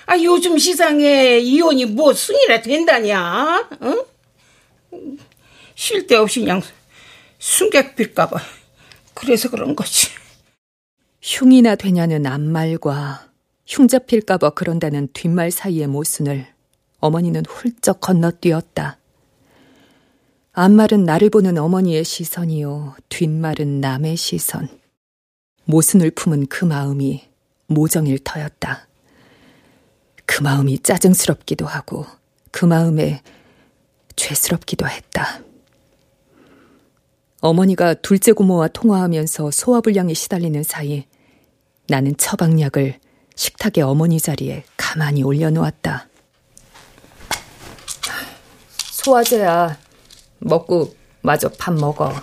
아, 0.07 0.17
요즘 0.21 0.57
시상에 0.57 1.37
이혼이 1.39 1.85
뭐 1.85 2.13
순이라 2.13 2.61
된다냐? 2.61 3.69
응? 3.83 4.03
쉴 5.75 6.05
데 6.05 6.15
없이 6.15 6.41
그냥 6.41 6.61
숨객 7.39 7.95
빌까봐. 7.95 8.39
그래서 9.13 9.49
그런 9.49 9.75
거지. 9.75 10.09
흉이나 11.21 11.75
되냐는 11.75 12.25
앞말과 12.25 13.30
흉 13.71 13.87
잡힐까봐 13.87 14.49
그런다는 14.49 15.07
뒷말 15.13 15.49
사이의 15.49 15.87
모순을 15.87 16.45
어머니는 16.99 17.43
훌쩍 17.47 18.01
건너뛰었다. 18.01 18.97
앞말은 20.51 21.05
나를 21.05 21.29
보는 21.29 21.57
어머니의 21.57 22.03
시선이요, 22.03 22.95
뒷말은 23.07 23.79
남의 23.79 24.17
시선. 24.17 24.67
모순을 25.63 26.11
품은 26.11 26.47
그 26.47 26.65
마음이 26.65 27.23
모정일 27.67 28.19
터였다. 28.19 28.89
그 30.25 30.43
마음이 30.43 30.79
짜증스럽기도 30.79 31.65
하고, 31.65 32.05
그 32.51 32.65
마음에 32.65 33.21
죄스럽기도 34.17 34.85
했다. 34.85 35.39
어머니가 37.39 37.93
둘째 37.93 38.33
고모와 38.33 38.67
통화하면서 38.67 39.51
소화불량에 39.51 40.13
시달리는 40.13 40.61
사이 40.61 41.05
나는 41.87 42.17
처방약을 42.17 42.99
식탁의 43.35 43.83
어머니 43.83 44.19
자리에 44.19 44.63
가만히 44.77 45.23
올려놓았다. 45.23 46.07
소화제야. 48.77 49.77
먹고 50.39 50.95
마저 51.21 51.49
밥 51.49 51.73
먹어. 51.73 52.13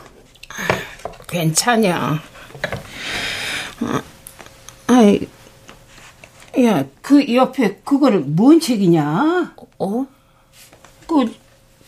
괜찮냐. 1.29 2.23
아, 3.81 4.03
아이, 4.87 5.21
야, 6.65 6.85
그 7.03 7.35
옆에 7.35 7.77
그거를 7.85 8.21
뭔 8.21 8.59
책이냐? 8.59 9.55
어? 9.79 10.07
그, 11.07 11.35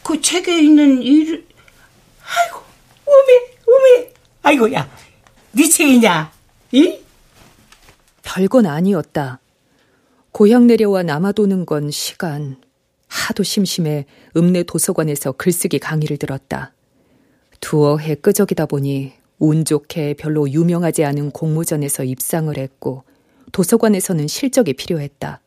그 0.03 0.21
책에 0.21 0.63
있는 0.63 1.03
일, 1.03 1.47
아이고, 2.23 2.61
어메, 3.07 3.57
어메. 3.67 4.13
아이고, 4.43 4.73
야, 4.73 4.89
네 5.53 5.69
책이냐? 5.69 6.31
이? 6.73 7.01
별건 8.23 8.67
아니었다. 8.67 9.41
고향 10.33 10.67
내려와 10.67 11.03
남아도는 11.03 11.67
건 11.67 11.91
시간. 11.91 12.57
하도 13.09 13.43
심심해 13.43 14.07
읍내 14.37 14.63
도서관에서 14.65 15.33
글쓰기 15.33 15.79
강의를 15.81 16.17
들었다. 16.17 16.73
두어 17.61 17.99
해 17.99 18.15
끄적이다 18.15 18.67
보니 18.67 19.13
운 19.39 19.65
좋게 19.65 20.15
별로 20.15 20.49
유명하지 20.49 21.05
않은 21.05 21.31
공모전에서 21.33 22.05
입상을 22.05 22.57
했고 22.57 23.05
도서관에서는 23.53 24.29
실적이 24.29 24.75
필요했다. 24.75 25.41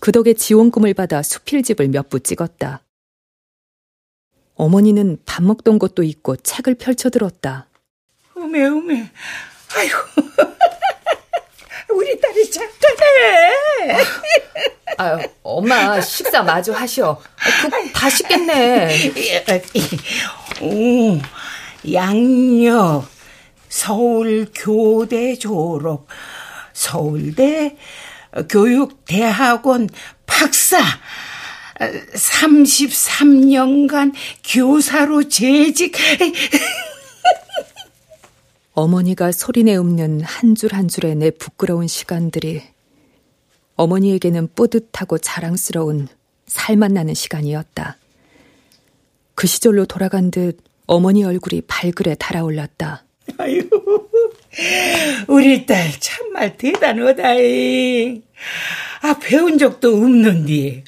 그 0.00 0.12
덕에 0.12 0.34
지원금을 0.34 0.94
받아 0.94 1.22
수필집을 1.22 1.88
몇 1.88 2.08
부 2.10 2.20
찍었다. 2.20 2.80
어머니는 4.54 5.18
밥 5.24 5.42
먹던 5.42 5.80
것도 5.80 6.04
있고 6.04 6.36
책을 6.36 6.76
펼쳐들었다. 6.76 7.66
어메, 8.36 8.64
어메. 8.66 9.10
아이고. 9.76 9.96
우리 11.94 12.20
딸이 12.20 12.50
착하네. 12.50 13.54
아, 14.98 15.18
엄마 15.42 15.98
식사 16.00 16.42
마저 16.42 16.72
하셔. 16.72 17.20
그, 17.62 17.92
다 17.92 18.08
식겠네. 18.10 18.88
오, 20.60 21.20
양녀 21.92 23.04
서울 23.68 24.46
교대 24.54 25.36
졸업, 25.36 26.06
서울대 26.72 27.76
교육대학원 28.48 29.88
박사, 30.26 30.78
33년간 31.80 34.12
교사로 34.44 35.28
재직. 35.28 35.96
어머니가 38.74 39.30
소리내 39.32 39.76
읊는 39.76 40.22
한 40.22 40.54
줄 40.54 40.74
한 40.74 40.88
줄의 40.88 41.14
내 41.16 41.30
부끄러운 41.30 41.86
시간들이 41.86 42.62
어머니에게는 43.76 44.48
뿌듯하고 44.54 45.18
자랑스러운 45.18 46.08
살맛 46.46 46.92
나는 46.92 47.14
시간이었다. 47.14 47.96
그 49.34 49.46
시절로 49.46 49.84
돌아간 49.86 50.30
듯 50.30 50.58
어머니 50.86 51.24
얼굴이 51.24 51.62
발그레 51.62 52.16
달아올랐다. 52.16 53.04
아유, 53.38 53.68
우리 55.28 55.66
딸 55.66 55.90
참말 55.98 56.56
대단하다잉. 56.56 58.22
아, 59.02 59.18
배운 59.18 59.58
적도 59.58 59.94
없는데. 59.96 60.84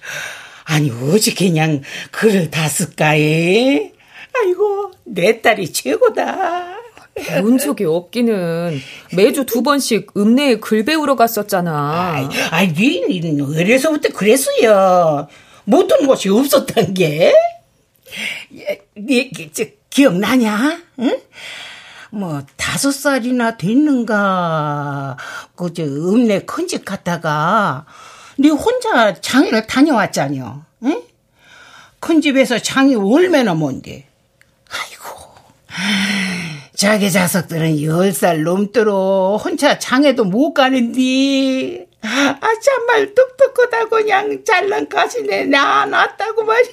아니, 0.64 0.90
어찌 0.90 1.34
그냥 1.34 1.80
글을 2.12 2.50
다 2.50 2.68
쓸까에? 2.68 3.92
아이고, 4.32 4.92
내 5.04 5.40
딸이 5.40 5.72
최고다. 5.72 6.75
배운 7.16 7.58
적이 7.58 7.84
없기는 7.84 8.80
매주 9.14 9.46
두 9.46 9.62
번씩 9.62 10.12
읍내에 10.16 10.56
글 10.56 10.84
배우러 10.84 11.16
갔었잖아. 11.16 12.28
아이, 12.50 12.68
니는 12.68 13.40
어려서부터 13.42 14.10
그랬어요. 14.10 15.28
못하는 15.64 16.06
곳이 16.06 16.28
없었단 16.28 16.94
게. 16.94 17.32
니, 18.96 19.30
저, 19.52 19.64
기억나냐? 19.90 20.80
응? 21.00 21.20
뭐, 22.10 22.42
다섯 22.56 22.92
살이나 22.92 23.56
됐는가, 23.56 25.16
그, 25.56 25.72
저, 25.72 25.82
읍내 25.82 26.40
큰 26.40 26.68
집 26.68 26.84
갔다가, 26.84 27.84
니 28.38 28.50
혼자 28.50 29.14
장애를 29.20 29.66
다녀왔잖여. 29.66 30.62
응? 30.84 31.02
큰 31.98 32.20
집에서 32.20 32.58
장이 32.58 32.94
얼마나 32.94 33.54
먼데. 33.54 34.06
아이고. 34.70 35.16
자기 36.76 37.10
자석들은 37.10 37.82
열 37.82 38.12
살 38.12 38.42
넘도록 38.42 39.44
혼자 39.44 39.78
장에도 39.78 40.24
못 40.24 40.52
가는디. 40.54 41.86
아, 42.02 42.38
정말 42.62 43.14
똑똑하다고 43.14 43.88
그냥 43.96 44.44
잘난 44.44 44.88
가시네 44.88 45.46
나놨다고 45.46 46.44
말이야. 46.44 46.70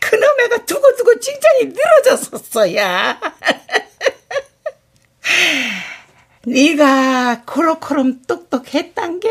그놈 0.00 0.28
애가 0.44 0.64
두고두고 0.66 1.18
칭찬이 1.20 1.64
늘어졌었어, 1.66 2.74
야. 2.76 3.18
네가 6.46 7.42
코로코롬 7.46 8.22
똑똑했단 8.26 9.20
게 9.20 9.28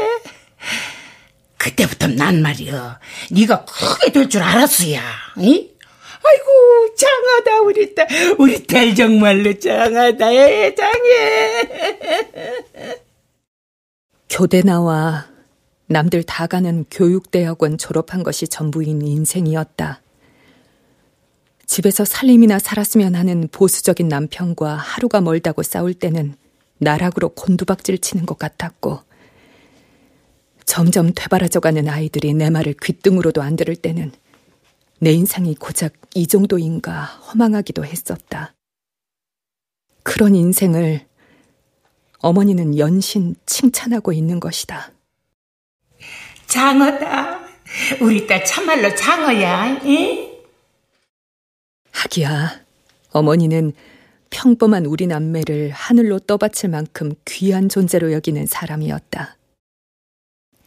그때부터 1.57 2.07
난 2.07 2.41
말이야. 2.41 2.99
네가 3.31 3.65
크게 3.65 4.11
될 4.11 4.29
줄 4.29 4.41
알았어야. 4.41 5.01
응? 5.39 5.67
아이고 6.23 6.95
장하다 6.95 7.61
우리 7.61 7.95
딸 7.95 8.07
우리 8.37 8.65
딸 8.65 8.93
정말로 8.95 9.57
장하다 9.57 10.17
장해 10.17 10.75
교대 14.29 14.61
나와 14.61 15.27
남들 15.87 16.23
다 16.23 16.45
가는 16.45 16.85
교육대학원 16.91 17.77
졸업한 17.79 18.21
것이 18.21 18.47
전부인 18.47 19.01
인생이었다. 19.01 20.01
집에서 21.65 22.05
살림이나 22.05 22.59
살았으면 22.59 23.15
하는 23.15 23.47
보수적인 23.51 24.07
남편과 24.07 24.75
하루가 24.75 25.19
멀다고 25.19 25.63
싸울 25.63 25.93
때는 25.93 26.35
나락으로 26.77 27.29
곤두박질 27.29 27.97
치는 27.99 28.25
것 28.25 28.37
같았고, 28.37 28.99
점점 30.65 31.11
되바라져가는 31.13 31.87
아이들이 31.89 32.33
내 32.33 32.49
말을 32.49 32.75
귓등으로도 32.79 33.41
안 33.41 33.55
들을 33.55 33.75
때는 33.75 34.11
내 35.01 35.11
인상이 35.13 35.55
고작 35.55 35.93
이 36.13 36.27
정도인가 36.27 37.03
허망하기도 37.03 37.85
했었다. 37.85 38.53
그런 40.03 40.35
인생을 40.35 41.07
어머니는 42.19 42.77
연신 42.77 43.35
칭찬하고 43.45 44.11
있는 44.11 44.39
것이다. 44.41 44.91
장어다. 46.47 47.39
우리 48.01 48.27
딸 48.27 48.43
참말로 48.43 48.93
장어야. 48.93 49.81
응? 49.85 50.29
하기야, 51.91 52.59
어머니는 53.11 53.73
평범한 54.31 54.85
우리 54.85 55.07
남매를 55.07 55.71
하늘로 55.71 56.19
떠받칠 56.19 56.69
만큼 56.69 57.13
귀한 57.25 57.69
존재로 57.69 58.11
여기는 58.11 58.45
사람이었다. 58.45 59.37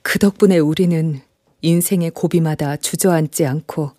그 0.02 0.18
덕분에 0.18 0.58
우리는 0.58 1.20
인생의 1.60 2.10
고비마다 2.10 2.76
주저앉지 2.76 3.46
않고 3.46 3.92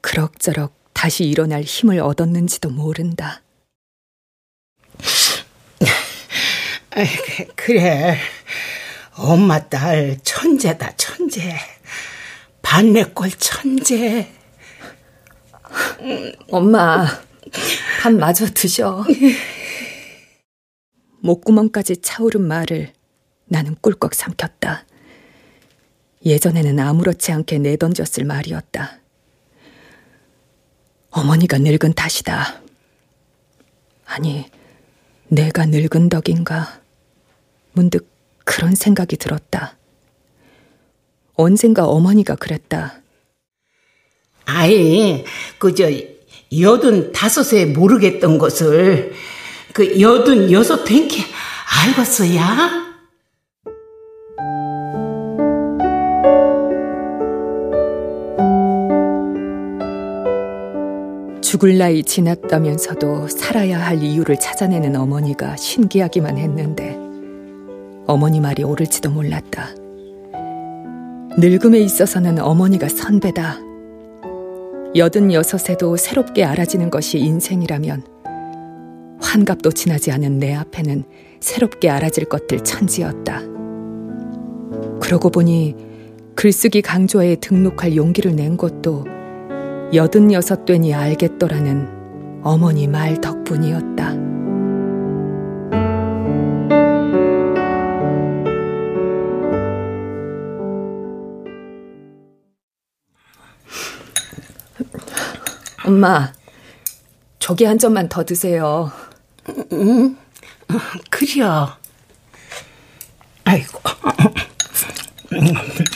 그럭저럭 0.00 0.74
다시 0.92 1.24
일어날 1.24 1.62
힘을 1.62 2.00
얻었는지도 2.00 2.70
모른다. 2.70 3.42
그래. 7.54 8.18
엄마 9.16 9.68
딸 9.68 10.18
천재다, 10.22 10.96
천재. 10.96 11.56
반내꼴 12.62 13.30
천재. 13.30 14.32
엄마, 16.50 17.06
밥 18.00 18.12
마저 18.12 18.46
드셔. 18.46 19.04
목구멍까지 21.20 22.00
차오른 22.00 22.42
말을 22.42 22.92
나는 23.46 23.74
꿀꺽 23.80 24.14
삼켰다. 24.14 24.86
예전에는 26.24 26.78
아무렇지 26.78 27.32
않게 27.32 27.58
내던졌을 27.58 28.24
말이었다. 28.24 28.98
어머니가 31.18 31.58
늙은 31.58 31.94
탓이다. 31.94 32.60
아니, 34.06 34.46
내가 35.28 35.66
늙은 35.66 36.08
덕인가? 36.08 36.80
문득 37.72 38.08
그런 38.44 38.74
생각이 38.74 39.16
들었다. 39.16 39.76
언젠가 41.34 41.86
어머니가 41.86 42.36
그랬다. 42.36 43.00
아이, 44.44 45.24
그저 45.58 45.90
여든 46.58 47.12
다섯에 47.12 47.66
모르겠던 47.66 48.38
것을 48.38 49.12
그 49.72 50.00
여든 50.00 50.50
여섯 50.52 50.84
된게 50.84 51.22
알겠어야? 51.84 52.87
죽을 61.48 61.78
나이 61.78 62.02
지났다면서도 62.02 63.28
살아야 63.28 63.80
할 63.80 64.02
이유를 64.02 64.38
찾아내는 64.38 64.94
어머니가 64.96 65.56
신기하기만 65.56 66.36
했는데 66.36 66.94
어머니 68.06 68.38
말이 68.38 68.64
옳을지도 68.64 69.08
몰랐다. 69.08 69.70
늙음에 71.38 71.78
있어서는 71.78 72.38
어머니가 72.38 72.90
선배다. 72.90 73.60
여든 74.94 75.32
여섯에도 75.32 75.96
새롭게 75.96 76.44
알아지는 76.44 76.90
것이 76.90 77.18
인생이라면 77.18 78.02
환갑도 79.18 79.70
지나지 79.70 80.12
않은 80.12 80.38
내 80.38 80.54
앞에는 80.54 81.04
새롭게 81.40 81.88
알아질 81.88 82.26
것들 82.26 82.62
천지였다. 82.62 83.40
그러고 85.00 85.30
보니 85.30 85.76
글쓰기 86.34 86.82
강좌에 86.82 87.36
등록할 87.36 87.96
용기를 87.96 88.36
낸 88.36 88.58
것도 88.58 89.16
여든 89.94 90.32
여섯 90.32 90.66
되니 90.66 90.92
알겠더라는 90.94 92.40
어머니 92.44 92.86
말 92.86 93.18
덕분이었다. 93.22 94.12
엄마, 105.86 106.34
저기 107.38 107.64
한 107.64 107.78
점만 107.78 108.10
더 108.10 108.24
드세요. 108.24 108.92
응, 109.72 110.18
그려. 111.08 111.78
아이고. 113.44 113.80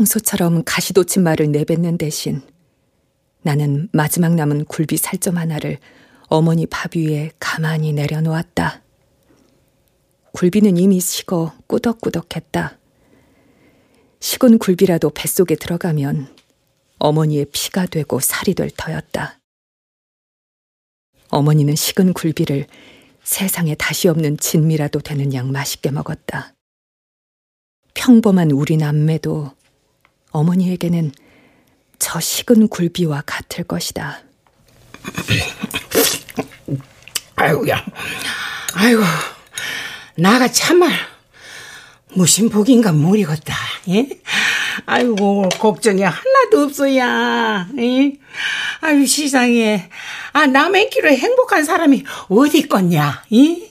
평소처럼 0.00 0.62
가시돋친 0.64 1.22
말을 1.22 1.52
내뱉는 1.52 1.98
대신 1.98 2.40
나는 3.42 3.90
마지막 3.92 4.34
남은 4.34 4.64
굴비 4.64 4.96
살점 4.96 5.36
하나를 5.36 5.78
어머니 6.28 6.64
밥 6.64 6.96
위에 6.96 7.32
가만히 7.38 7.92
내려놓았다. 7.92 8.82
굴비는 10.32 10.78
이미 10.78 11.00
식어 11.00 11.52
꾸덕꾸덕했다. 11.66 12.78
식은 14.20 14.58
굴비라도 14.58 15.10
뱃속에 15.10 15.56
들어가면 15.56 16.34
어머니의 16.98 17.46
피가 17.52 17.86
되고 17.86 18.20
살이 18.20 18.54
될 18.54 18.70
터였다. 18.70 19.38
어머니는 21.28 21.76
식은 21.76 22.14
굴비를 22.14 22.66
세상에 23.22 23.74
다시 23.74 24.08
없는 24.08 24.38
진미라도 24.38 25.00
되는 25.00 25.34
양 25.34 25.52
맛있게 25.52 25.90
먹었다. 25.90 26.54
평범한 27.92 28.50
우리 28.50 28.78
남매도 28.78 29.59
어머니에게는 30.30 31.12
저 31.98 32.20
식은 32.20 32.68
굴비와 32.68 33.22
같을 33.26 33.64
것이다. 33.64 34.20
아이고야, 37.36 37.84
아이고, 38.74 39.02
나가 40.16 40.48
참말 40.48 40.92
무심복인가 42.14 42.92
모르겠다. 42.92 43.54
예? 43.88 44.08
아이고 44.86 45.48
걱정이 45.58 46.02
하나도 46.02 46.62
없어야. 46.64 47.68
예? 47.78 48.12
아유 48.80 49.06
세상에 49.06 49.88
아 50.32 50.46
남의 50.46 50.90
길로 50.90 51.10
행복한 51.10 51.64
사람이 51.64 52.04
어디 52.28 52.58
있겠냐? 52.58 53.24
예? 53.32 53.70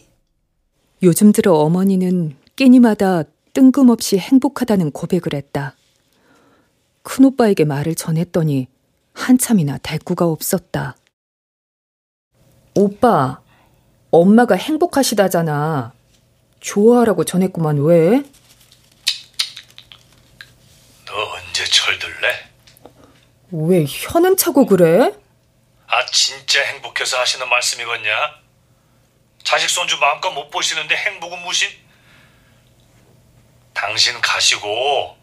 요즘 1.03 1.31
들어 1.31 1.53
어머니는 1.53 2.35
끼니마다 2.55 3.23
뜬금없이 3.53 4.17
행복하다는 4.17 4.91
고백을 4.91 5.33
했다. 5.33 5.75
큰오빠에게 7.09 7.65
말을 7.65 7.95
전했더니 7.95 8.67
한참이나 9.15 9.79
대꾸가 9.79 10.25
없었다. 10.25 10.95
오빠, 12.75 13.41
엄마가 14.11 14.53
행복하시다잖아. 14.53 15.91
좋아하라고 16.59 17.23
전했구만, 17.25 17.79
왜? 17.79 18.23
너 21.07 21.33
언제 21.33 21.65
철들래? 21.65 22.47
왜 23.53 23.85
혀는 23.87 24.37
차고 24.37 24.67
그래? 24.67 25.11
아, 25.87 26.05
진짜 26.05 26.61
행복해서 26.61 27.17
하시는 27.17 27.49
말씀이겠냐? 27.49 28.11
자식 29.43 29.67
손주 29.67 29.97
마음껏 29.97 30.29
못 30.29 30.51
보시는데 30.51 30.95
행복은 30.95 31.41
무신? 31.41 31.69
당신 33.73 34.21
가시고 34.21 35.18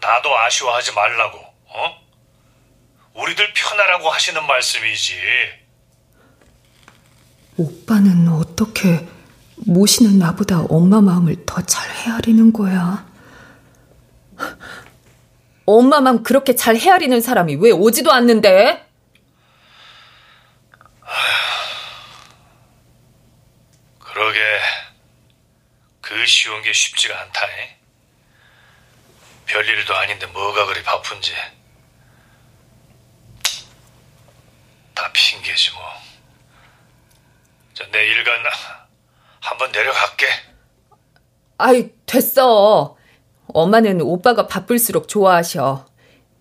나도 0.00 0.36
아쉬워하지 0.38 0.92
말라고, 0.92 1.38
어? 1.38 2.08
우리들 3.14 3.52
편하라고 3.52 4.08
하시는 4.10 4.44
말씀이지. 4.46 5.14
오빠는 7.56 8.28
어떻게 8.28 9.06
모시는 9.66 10.18
나보다 10.18 10.60
엄마 10.68 11.00
마음을 11.00 11.44
더 11.44 11.60
잘 11.62 11.90
헤아리는 11.90 12.52
거야. 12.52 13.06
엄마 15.66 16.00
마음 16.00 16.22
그렇게 16.22 16.54
잘 16.54 16.76
헤아리는 16.76 17.20
사람이 17.20 17.56
왜 17.56 17.72
오지도 17.72 18.12
않는데? 18.12 18.86
그러게 23.98 24.38
그 26.00 26.24
쉬운 26.26 26.62
게 26.62 26.72
쉽지가 26.72 27.20
않다네. 27.20 27.78
별일도 29.48 29.94
아닌데 29.94 30.26
뭐가 30.26 30.66
그리 30.66 30.82
바쁜지. 30.82 31.32
다 34.94 35.10
핑계지 35.12 35.70
뭐. 35.72 35.82
내 37.92 38.06
일간 38.06 38.34
한번 39.40 39.72
내려갈게. 39.72 40.26
아이, 41.56 41.90
됐어. 42.06 42.96
엄마는 43.48 44.02
오빠가 44.02 44.46
바쁠수록 44.46 45.08
좋아하셔. 45.08 45.86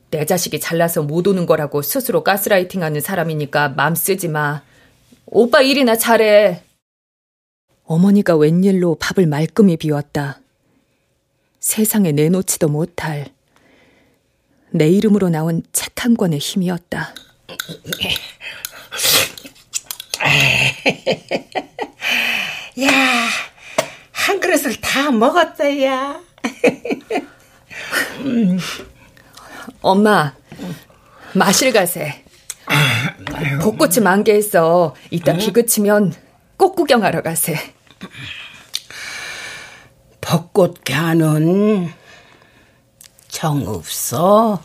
내 0.09 0.25
자식이 0.25 0.59
잘나서 0.59 1.03
못 1.03 1.27
오는 1.27 1.45
거라고 1.45 1.81
스스로 1.81 2.23
가스라이팅 2.23 2.83
하는 2.83 3.01
사람이니까 3.01 3.69
맘 3.69 3.95
쓰지 3.95 4.27
마. 4.27 4.63
오빠 5.25 5.61
일이나 5.61 5.95
잘해. 5.95 6.63
어머니가 7.85 8.35
웬일로 8.35 8.95
밥을 8.99 9.27
말끔히 9.27 9.77
비웠다. 9.77 10.39
세상에 11.71 12.13
내놓지도 12.13 12.69
못할 12.69 13.25
내 14.71 14.87
이름으로 14.87 15.27
나온 15.27 15.63
책 15.73 15.97
한 16.07 16.15
권의 16.15 16.39
힘이었다. 16.39 17.13
야, 22.81 23.27
한 24.13 24.39
그릇을 24.39 24.79
다 24.79 25.11
먹었다, 25.11 25.83
야. 25.83 26.21
엄마, 29.81 30.33
마실 31.33 31.73
가세. 31.73 32.23
벚꽃이 33.61 33.99
만개해서 34.01 34.95
이따 35.11 35.35
비 35.35 35.51
그치면 35.51 36.13
꽃 36.55 36.73
구경하러 36.75 37.21
가세. 37.21 37.57
벚꽃 40.27 40.81
가는 40.83 41.87
정 43.29 43.65
없어. 43.65 44.61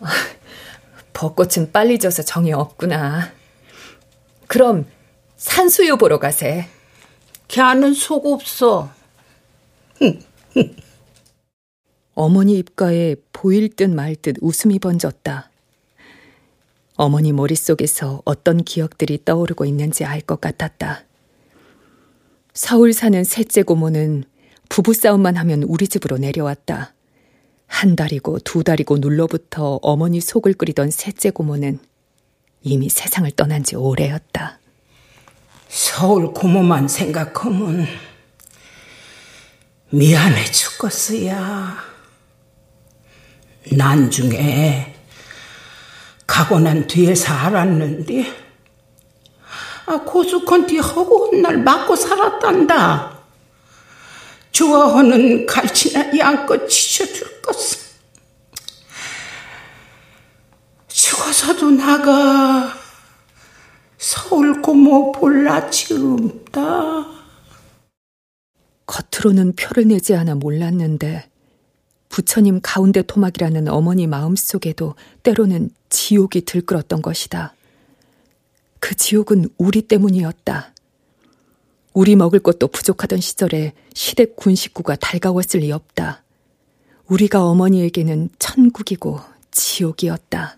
벚꽃은 1.12 1.70
빨리 1.70 1.98
져서 1.98 2.22
정이 2.22 2.54
없구나. 2.54 3.30
그럼 4.46 4.86
산수유 5.36 5.98
보러 5.98 6.18
가세. 6.18 6.66
걔는 7.48 7.92
속 7.92 8.24
없어. 8.24 8.90
어머니 12.14 12.56
입가에 12.56 13.16
보일 13.34 13.68
듯 13.76 13.90
말듯 13.90 14.36
웃음이 14.40 14.78
번졌다. 14.78 15.50
어머니 16.96 17.32
머릿속에서 17.34 18.22
어떤 18.24 18.64
기억들이 18.64 19.22
떠오르고 19.26 19.66
있는지 19.66 20.06
알 20.06 20.22
것 20.22 20.40
같았다. 20.40 21.04
서울 22.54 22.92
사는 22.92 23.24
셋째 23.24 23.62
고모는 23.62 24.24
부부싸움만 24.68 25.36
하면 25.38 25.62
우리 25.62 25.88
집으로 25.88 26.18
내려왔다. 26.18 26.94
한 27.66 27.96
달이고 27.96 28.40
두 28.40 28.62
달이고 28.62 28.98
눌러붙어 28.98 29.78
어머니 29.82 30.20
속을 30.20 30.54
끓이던 30.54 30.90
셋째 30.90 31.30
고모는 31.30 31.78
이미 32.60 32.90
세상을 32.90 33.30
떠난 33.32 33.64
지 33.64 33.76
오래였다. 33.76 34.58
서울 35.68 36.32
고모만 36.34 36.88
생각하면 36.88 37.86
미안해 39.90 40.44
죽겠어야. 40.44 41.76
난중에 43.72 44.94
가고 46.26 46.60
난 46.60 46.86
뒤에서 46.86 47.32
알았는데 47.32 48.24
아, 48.28 48.41
고수컨티 49.86 50.78
허구한 50.78 51.42
날 51.42 51.58
맞고 51.58 51.96
살았단다. 51.96 53.18
좋아하는 54.52 55.46
갈치나 55.46 56.16
양껏 56.18 56.68
치셔줄 56.68 57.42
것을. 57.42 57.78
죽어서도 60.88 61.70
나가 61.70 62.74
서울 63.98 64.60
고모 64.60 65.12
볼라치 65.12 65.94
없다. 65.94 67.06
겉으로는 68.86 69.54
표를 69.56 69.88
내지 69.88 70.14
않아 70.14 70.34
몰랐는데 70.34 71.28
부처님 72.08 72.60
가운데 72.62 73.00
토막이라는 73.02 73.68
어머니 73.68 74.06
마음속에도 74.06 74.94
때로는 75.22 75.70
지옥이 75.88 76.44
들끓었던 76.44 77.00
것이다. 77.00 77.54
그 78.82 78.96
지옥은 78.96 79.48
우리 79.58 79.82
때문이었다. 79.82 80.74
우리 81.92 82.16
먹을 82.16 82.40
것도 82.40 82.66
부족하던 82.66 83.20
시절에 83.20 83.74
시댁 83.94 84.34
군 84.34 84.56
식구가 84.56 84.96
달가웠을 84.96 85.60
리 85.60 85.70
없다. 85.70 86.24
우리가 87.06 87.44
어머니에게는 87.44 88.30
천국이고 88.40 89.20
지옥이었다. 89.52 90.56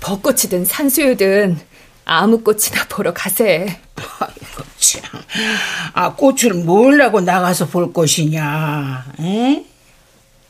벚꽃이든 0.00 0.64
산수유든 0.64 1.58
아무 2.06 2.42
꽃이나 2.42 2.86
보러 2.88 3.12
가세. 3.12 3.78
아이고 4.20 4.62
참. 4.78 5.20
아 5.92 6.14
꽃을 6.14 6.64
뭘라고 6.64 7.20
나가서 7.20 7.66
볼 7.66 7.92
것이냐? 7.92 9.04
에? 9.20 9.66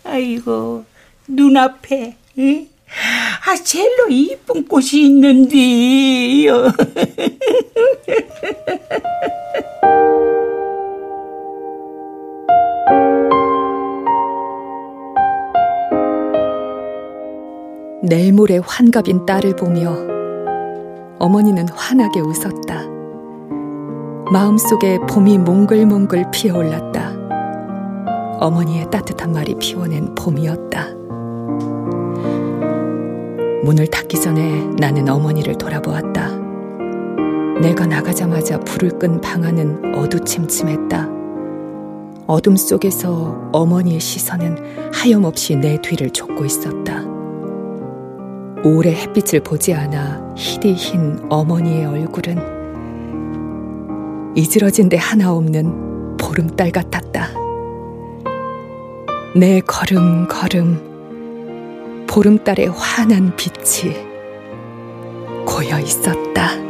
아이고 0.04 0.84
눈앞에 1.26 2.16
에? 2.38 2.71
아, 3.46 3.54
젤로 3.56 4.08
이쁜 4.10 4.66
꽃이 4.66 5.04
있는데요. 5.06 6.72
내일 18.02 18.32
모레 18.32 18.58
환갑인 18.64 19.26
딸을 19.26 19.56
보며 19.56 19.96
어머니는 21.18 21.68
환하게 21.68 22.20
웃었다. 22.20 22.82
마음속에 24.30 24.98
봄이 25.08 25.38
몽글몽글 25.38 26.30
피어올랐다. 26.32 27.12
어머니의 28.40 28.90
따뜻한 28.90 29.32
말이 29.32 29.54
피워낸 29.54 30.14
봄이었다. 30.14 31.01
문을 33.62 33.86
닫기 33.86 34.20
전에 34.20 34.66
나는 34.78 35.08
어머니를 35.08 35.56
돌아보았다. 35.56 36.30
내가 37.60 37.86
나가자마자 37.86 38.58
불을 38.60 38.98
끈 38.98 39.20
방 39.20 39.44
안은 39.44 39.94
어두침침했다. 39.94 41.08
어둠 42.26 42.56
속에서 42.56 43.50
어머니의 43.52 44.00
시선은 44.00 44.92
하염없이 44.92 45.56
내 45.56 45.80
뒤를 45.80 46.10
쫓고 46.10 46.44
있었다. 46.44 47.04
오래 48.64 48.92
햇빛을 48.94 49.40
보지 49.40 49.74
않아 49.74 50.34
희디 50.36 50.72
흰 50.74 51.18
어머니의 51.28 51.84
얼굴은 51.86 52.62
이지러진 54.36 54.88
데 54.88 54.96
하나 54.96 55.32
없는 55.32 56.16
보름달 56.16 56.70
같았다. 56.70 57.28
내 59.36 59.60
걸음 59.60 60.26
걸음 60.28 60.91
보름달의 62.12 62.68
환한 62.68 63.34
빛이 63.36 63.94
고여 65.46 65.80
있었다. 65.80 66.61